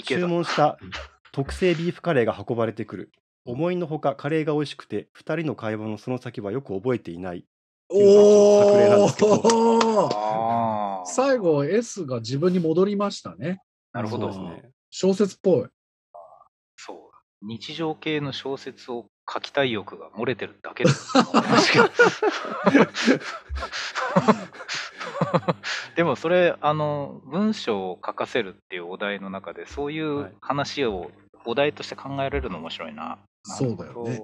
[0.04, 0.26] 注。
[0.28, 0.78] 文した
[1.32, 3.12] 特製ビーフカレーが運ばれてくる
[3.46, 7.44] 思いのほかカレーが美味しくて2人の会話のその先はよく覚えていないっ
[7.88, 11.06] ていうのが作例なんおですけどーああ。
[11.06, 13.60] 最後 S が自分に戻りましたね。
[13.94, 14.34] なるほど。
[14.34, 15.66] そうですね小説っぽい。
[16.78, 16.98] そう。
[17.46, 20.98] 日常系の小説を書きたい欲が漏れてるだけだと
[21.32, 21.90] 思いますけど
[25.98, 31.12] でもそれ、あの、文章を書かせるっていうお題の中で、そういはいう話を
[31.44, 33.20] お題として考えられるの面白いな。
[33.44, 34.22] そうだよね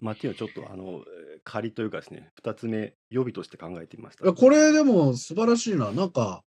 [0.00, 1.02] まあ、っていうのはちょっとあのえー
[1.44, 5.92] 仮というかですね2つ目予備として考えてみましたこれでも素晴らしいな。
[5.92, 6.42] なんか、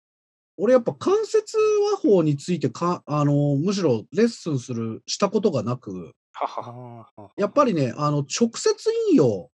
[0.60, 1.56] 俺やっぱ関節
[1.92, 6.12] 和法についてか、あの、むしろレッスンする、したことがなく。
[7.36, 8.74] やっぱりね、あの、直接
[9.10, 9.50] 引用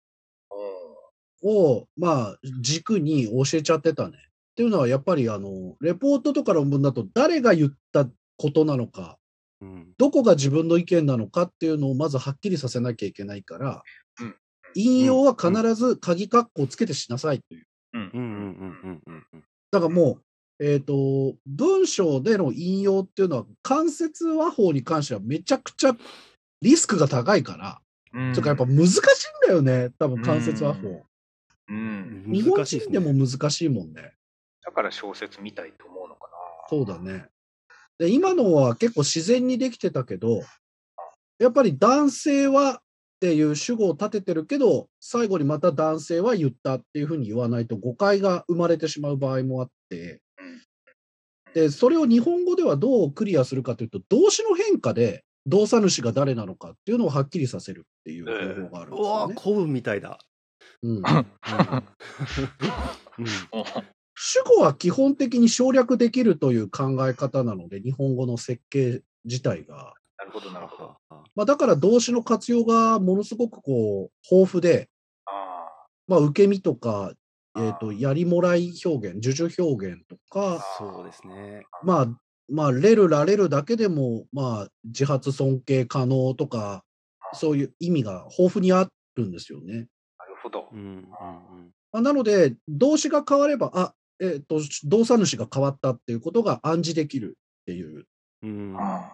[1.43, 4.17] を、まあ、軸に教えちゃってたね。
[4.17, 9.17] っていうのは、やっぱり、あの、レポートとか論文だと、誰が言ったことなのか、
[9.61, 9.93] うん。
[9.97, 13.81] どこが自分の意見なのかっていうのをまずはっきりさせなきゃいけないから
[14.19, 14.35] うん、
[14.75, 17.65] 引用は必ず鍵括弧をつけてしなさいという。
[17.93, 18.09] うんうん。
[18.13, 19.43] うんうんうんうんうん。
[19.71, 20.23] だからもう、
[20.65, 25.95] えっ、と、文章での引用っていうのは、関節和法に関してはめちゃくちゃ
[26.61, 27.81] リスクが高いから、
[28.13, 29.01] うんとかやっぱ難しいん
[29.47, 31.03] だよね、多分関節和法。
[31.67, 32.23] うん。
[32.31, 34.13] 日本難しいですね人でも難しいもんね。
[34.63, 36.33] だから小説みたいと思うのかな。
[36.69, 37.25] そうだね。
[37.97, 40.43] で今のは結構自然にできてたけど、
[41.39, 42.79] やっぱり男性はっ
[43.19, 50.21] ていう主語を立ててるけど、最後にまた男性は言ったっていうふうに言わないと誤解が生まれてしまう場合もあって、
[51.53, 58.31] で、それを日本語ではどうクリアするかというと、動詞の変化で動作主が誰なのかっていうのをはっきりさせるっていう方
[58.67, 59.19] 法があるんうですよね。
[59.19, 60.17] わー古文みたいだ、
[60.81, 61.03] うん うん
[63.51, 63.63] お
[64.15, 69.95] 主語は基本的に省略できるという考え方なので、日本語の設計自体が。
[70.17, 70.97] なるほど、なるほど。
[71.35, 74.89] まあ、だから動詞の活用がものすごくこう豊富で、
[75.25, 75.67] あ
[76.07, 77.13] まあ、受け身とか、
[77.55, 81.65] えー、とやりもらい表現、授受表現とか、そうですね。
[81.83, 86.83] まあ、まあ、レル、ラレルだけでも、まあ、自発尊敬可能とか、
[87.33, 89.87] そういう意味が豊富にあるんですよね。
[90.17, 90.69] あ、なるほど。
[90.71, 90.75] う。
[90.75, 91.03] んうんうん。
[91.91, 98.05] まあ、なので、動詞が変われば、あ、えっ、と、動作主が変わったっていうことが暗示できるっていう。
[98.43, 98.75] うん。
[98.77, 99.11] あ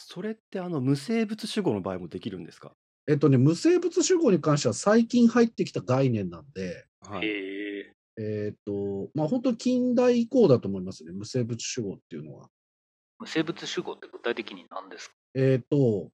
[0.00, 2.72] それってあの無生物主語の場合もできるんですか？
[3.08, 7.26] えっ、とね、無生物主語に関しては最近入ってきた概念なんで、はい。
[7.26, 7.28] へ
[8.18, 8.46] え。
[8.46, 12.48] えっ、と、まあ、本当に近代以降だと思いますね、無生物主語っていうのは。
[13.18, 15.14] 無生物主語って具体的に何ですか？
[15.34, 16.10] えっ、と、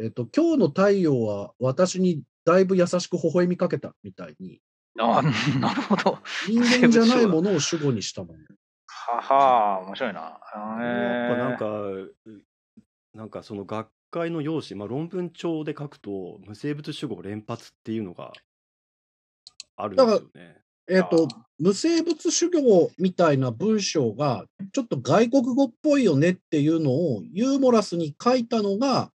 [0.00, 4.60] えっ、と、今日の太陽は私にだいぶ優しく微笑みかけたみたいに、
[4.98, 5.22] ああ、
[5.58, 6.18] なるほど。
[6.48, 8.38] 人間じゃないものを主語にしたもの。
[8.86, 10.20] はは面白いな。
[10.20, 12.14] やっぱなんか、う
[13.14, 18.32] なんかその学会の用紙、まあ、論文帳で書くと無生物主語連発っていうのが
[19.76, 20.61] あるんですよね。
[20.88, 21.28] えっ、と、
[21.58, 29.10] 無生物主語みたいな文章が、ちょっと外国語っぽいよねっていうのをユーモラスに書いたのが、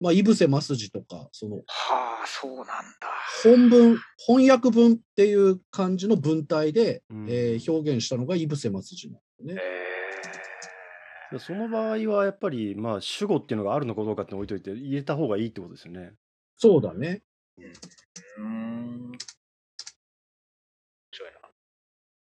[0.00, 2.76] まあ、イブセ・マスジとか、そのはあ、そうなんだ。
[3.42, 9.62] 本文、翻訳文っていう感じの文体で、うんえー表現したのがイブセ・マスジなんですね。
[11.32, 16.12] えその場合はやっぱり、まあ、主語っていうのがあるのかどうかって置いといて入れた方がいいってことですよね。
[16.56, 17.22] そうだね。
[18.38, 19.12] ー、うーん。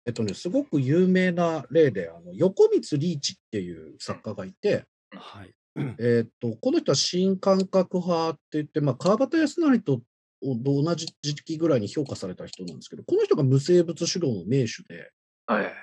[0.06, 5.53] えっとね、すごく有名な例で、あの横光リーチっていう作家がいて、はい。
[5.99, 10.01] えっと、この人は新感覚派って言って、まあ、川端康成と
[10.41, 15.12] 同じ時期ぐらいに評価された人なんですけど、この人が無生物主導の名手で、
[15.47, 15.74] はい。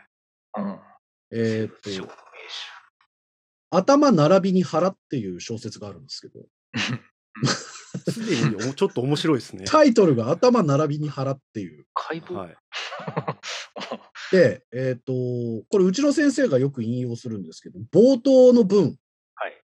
[0.58, 0.78] うん。
[1.32, 2.08] えっと、
[3.70, 6.44] 頭並びに腹っていう小説があるんですけど、
[8.10, 9.64] すでにおちょっと面白いですね。
[9.64, 11.86] タイトルが頭並びに腹っていう。
[11.94, 12.56] 解剖、はい。
[14.32, 15.12] で、えっと、
[15.68, 18.96] これうちの先生がよく引用するんですけど、冒頭の文、
[19.34, 19.62] はい。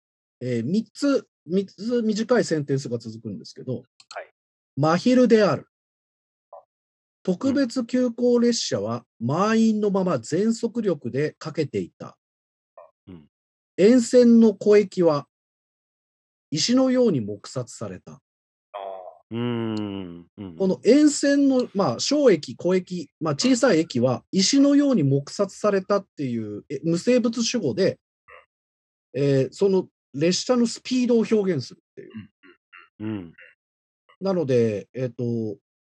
[0.42, 3.84] え3つ、三つ短いセンテンスが続くんですけど、はい
[4.76, 5.66] 真昼である。
[7.22, 12.18] 特別急行列車は満員のまま全速力でかけていた。
[13.08, 13.26] うん
[13.78, 15.26] 沿線の湖域は
[16.50, 18.20] 石のように黙殺された。
[19.32, 20.26] あうーん。
[20.38, 27.98] うんこの沿線の、まあ、小駅、小駅、まあ、小さい駅は石のように黙殺されたっていうえ無生物主語で、
[29.14, 32.10] えーその列車のスピードを表現するっていう。
[33.00, 33.32] うん。
[34.20, 35.24] なので、えっ、と、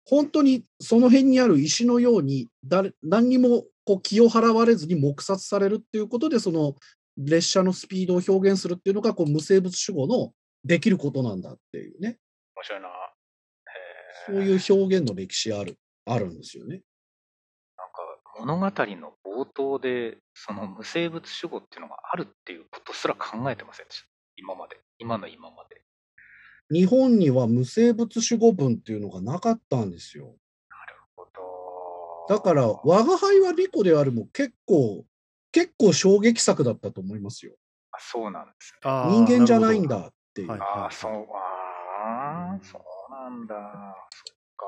[0.05, 6.75] 本当にその辺にある石のように誰何にもこう気を払われずに黙殺されるっていうことで、その
[7.17, 10.31] 列車のスピードを表現するっていうのがこう無生物主語の
[10.63, 12.17] できることなんだっていうね。
[12.55, 12.87] 面白いな。
[14.27, 16.81] そういう表現の歴史ある、あるんですよね。
[17.77, 18.01] なんか
[18.39, 18.65] 物語
[18.95, 24.07] の冒頭で、その無生物主語っていうのがあるっていうことすら考えてませんでした？
[24.35, 24.79] 今まで。
[24.99, 25.81] 今の今まで。
[26.69, 30.35] 日本には無生物主語文っていうのがなかったんですよ。
[30.69, 31.25] なるほ
[32.27, 32.35] ど。
[32.35, 35.05] だから、我が輩はリコであるも結構、
[35.53, 37.53] 結構衝撃作だったと思いますよ。
[37.91, 38.91] あそうなんですね。
[39.25, 39.83] 人間じゃないん。
[39.83, 40.49] るだっていう。
[40.49, 41.15] はいああ、そう、あ
[42.61, 43.95] あ、そうなんだ。
[44.11, 44.65] そっか。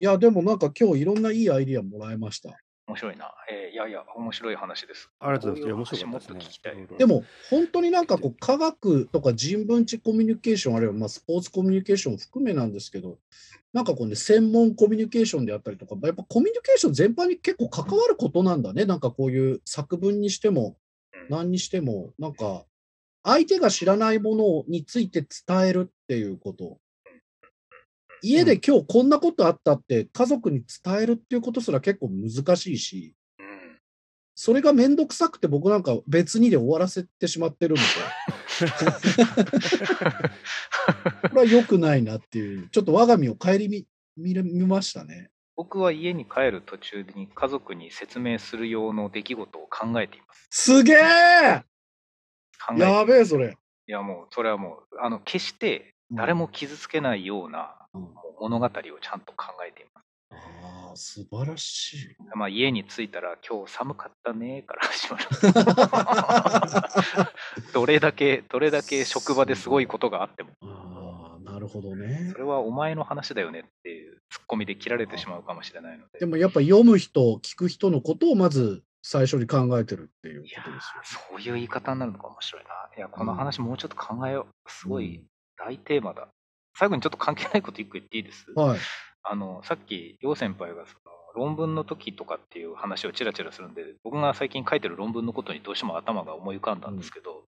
[0.00, 2.50] いや、でもなんか今日いろんないいアイディアもらいました。
[2.86, 3.32] 面白いな。
[3.50, 5.10] えーいやいや、面白い話です。
[5.20, 5.94] ありがとうございます。
[5.94, 6.72] 面白かったですねもっと聞きたい。
[6.72, 13.18] いろいろでも、本当になんかこう、科学とか人文知コミュニケーション、あるいはまあスポーツコミュニケーション含めなんですけど、
[13.72, 18.86] なんかこうね、専門コミュニケーションであったりとか、やっぱコミュニケーション全般に結構関わることなんだね。
[18.86, 20.76] なんかこういう作文にしても、
[21.28, 22.64] 何にしても、なんか、
[23.22, 26.78] 相手が知らないものについて伝えるっていうこと。
[28.22, 33.78] 家で今日こんなことあったって家族に伝えるっていうことすら結構難しいし、うん。
[34.34, 37.88] それがめんどくさくて僕なんか別にで終わらせてしまってるので、
[41.30, 45.30] これは良くないなっていう、ちょっと我が身を顧み見れ見ましたね。
[45.56, 50.48] 僕は家に帰る途中に家族に説明する用の出来事を考えています。
[50.50, 51.69] すげえ
[52.66, 53.56] 考えてやべえ、それ。
[53.86, 57.74] いやもう、それはもう、あの、決して誰も傷つけないような
[58.40, 60.06] 物語をちゃんと考えています。
[60.32, 62.16] ああ、素晴らしい。
[62.34, 65.24] まあ、家に着いたら、今日寒かったねから始まる。
[67.74, 72.38] どれだけ、どれだけ職場ですごいことがあっても、ああ、なるほどねそ。
[72.38, 76.20] れはお前の話だよねっていうツッコミで切られてしまうかもしれないので。
[76.20, 81.02] でもやっぱ読む人、聞く人のことをまず最初に考えてるっていうことですよ。
[81.02, 82.70] ーそういう言い方になるのが面白いな。
[82.96, 84.70] いや、この話もうちょっと考えよう。
[84.70, 85.24] すごい
[85.56, 86.28] 大テーマだ。
[86.76, 88.46] 最後にちょっと関係ないこと一個言っていいです？
[88.54, 88.78] はい。
[89.22, 97.44] あの、さっき、楊先輩がその論文の時とかっていう話をちらちらするんで、僕が最近書いてる論文のことにどうしても頭が思い浮かんだんですけど、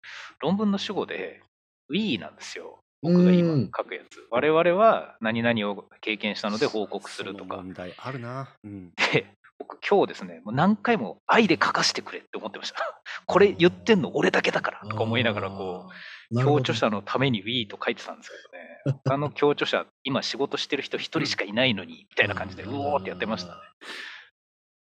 [0.41, 1.41] 論文の主語で
[1.89, 2.79] We なんですよ。
[3.01, 4.25] 僕が今うん書くやつ。
[4.31, 7.57] 我々は何々を経験したので報告するとか。
[7.57, 8.49] 問題あるな。
[8.63, 8.89] うん。
[9.13, 9.27] で、
[9.59, 12.77] 僕今日ですね、もう何回も愛で書かせてくれって思ってました。
[13.25, 15.89] これ言ってんの俺だけだからとか思いながらこ
[16.31, 18.35] う、共著者のために We と書いてたんですけ
[18.87, 23.61] どね、 他の共著者、今仕事してる人一人しかいないのに、みたいな感じで、うおーってやってましたね。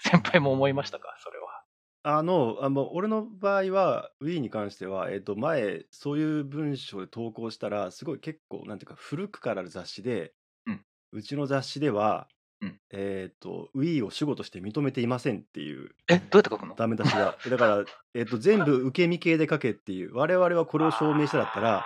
[0.01, 1.63] 先輩も思いましたか、それは。
[2.03, 10.33] あの、あの俺の場合は、Wii に関しては、えっと、前、そういう文章で投稿したら、すごい結構、なんていうか、古くからある雑誌で、
[10.65, 10.85] うん
[11.23, 12.27] ちの雑誌では、
[12.61, 16.75] うんえっと、Wii を主語として認めていませんっていうえ、どうやって書くの？
[16.75, 17.37] ダメ出しが。
[17.49, 21.85] だから、 えっと、全部受け身系で書けっていう、我々はこれを証明しただったら、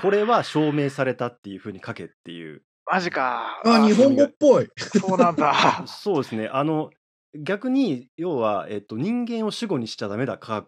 [0.00, 2.62] これは証明されたっていうふうに書けっていう。
[2.90, 3.60] マジか。
[3.64, 4.68] あ、日本語っぽい。
[4.76, 5.54] そうなんだ。
[5.86, 6.48] そうですね。
[6.48, 6.90] あの、
[7.34, 10.66] 逆に、要は、えっと、人間を主語にしちゃダメだか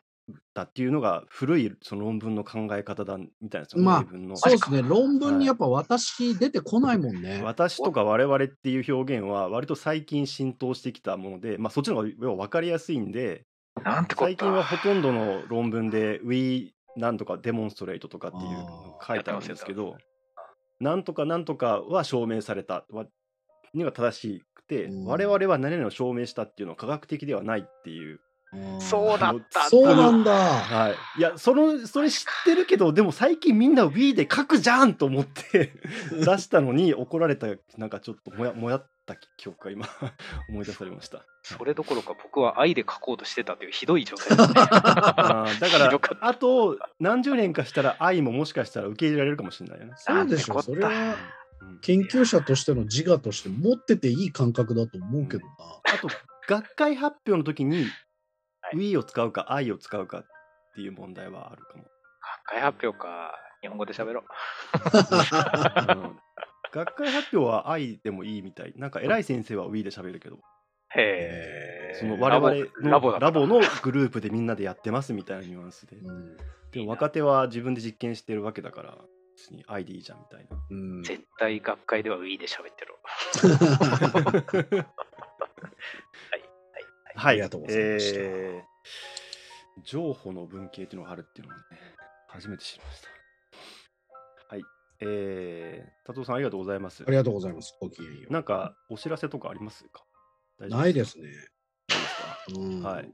[0.54, 4.36] だっていうのが古いその論文の考え方だみたいなんですよ、まあ英文の。
[4.36, 4.82] そうですね。
[4.82, 7.42] 論文にやっぱ私出てこないもんね。
[7.42, 13.46] 私とか我々っていう表現は割と最近浸透してきたもので、まあ、そっちの方が要は分かりやすいんで
[13.84, 19.96] なんてこ最近はとほとんどの論文で We なんとかデモンストレートとかっていうの書いてあるんですけど
[20.80, 23.06] なんとかなんとかは証明されたは
[23.72, 28.20] には正しくてうん我々は何々を証明したっていうのは科学的ではないっていう
[28.80, 30.32] そうだったそうなんだ。
[30.32, 35.72] はい、いやそのそれ知ってるけどでも最近みんな Wii で書くじゃんと思って
[36.12, 37.46] 出したのに怒られた
[37.78, 39.88] なんかちょっともやもやった記憶が今
[40.50, 41.24] 思い出されました。
[41.42, 44.54] それどころか僕は愛で書こうとしてたというひどい状態ですね。
[44.54, 49.94] だからあと何十年かしたら愛ももしかしたら受け入れられるかもしれないよね。
[49.96, 50.54] そうでしょ。
[50.54, 51.16] なんてこったそれは
[51.62, 55.52] うん研究者としての自我として持ってていい感覚だと思うけどな。
[55.94, 56.08] あと
[56.46, 57.86] 学会発表の時に
[58.76, 60.24] はい Wii を使うか愛を使うかっ
[60.74, 61.84] ていう問題はあるかも。
[62.44, 63.34] 学会発表か。
[63.60, 64.24] 日本語で喋ろう。
[65.92, 66.18] う ん
[66.72, 68.72] 学会発表は愛でもいいみたい。
[68.76, 70.36] なんか偉い先生は Wii で喋るけど。
[70.94, 71.94] へえ。
[71.94, 75.96] その我々のラボのグループでみんなでやってますみたいなニュアンスで。
[75.96, 76.36] うん
[76.72, 78.96] でも若手は自分で実験してるわけだから、
[79.36, 80.56] 別に愛でいいじゃんみたいな。
[80.70, 81.02] うん。
[81.02, 82.94] 絶対学会では Wii で喋ってる。
[84.80, 84.86] は
[87.16, 91.64] ありがとうございましたえー情報の文系っていうのがあるっていうのをね、
[92.28, 93.08] 初めて知りました。
[94.54, 94.62] はい。
[95.00, 97.10] えー、達夫さんありがとうございますあ。
[97.10, 97.74] りがとうございます。
[97.80, 100.04] ごきげんよなんか、お知らせとかありますか？
[100.60, 101.24] ないですね。
[101.24, 101.44] ないで
[101.96, 102.60] すか？
[102.60, 103.10] うんはい。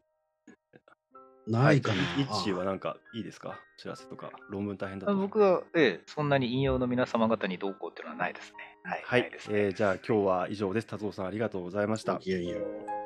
[1.47, 2.03] ないかな。
[2.21, 3.57] イッチーはなんかいいですか？
[3.79, 5.15] お知らせとか、論文大変だと。
[5.15, 8.59] 僕は、ええ、そんなに引用の皆様方にどうこうっていうのはないですね。
[8.83, 9.03] はい。
[9.05, 10.89] はいねえーじゃあ今日は以上です。
[10.89, 12.19] 達夫さんありがとうございましたご。
[12.19, 12.98] きげんよう。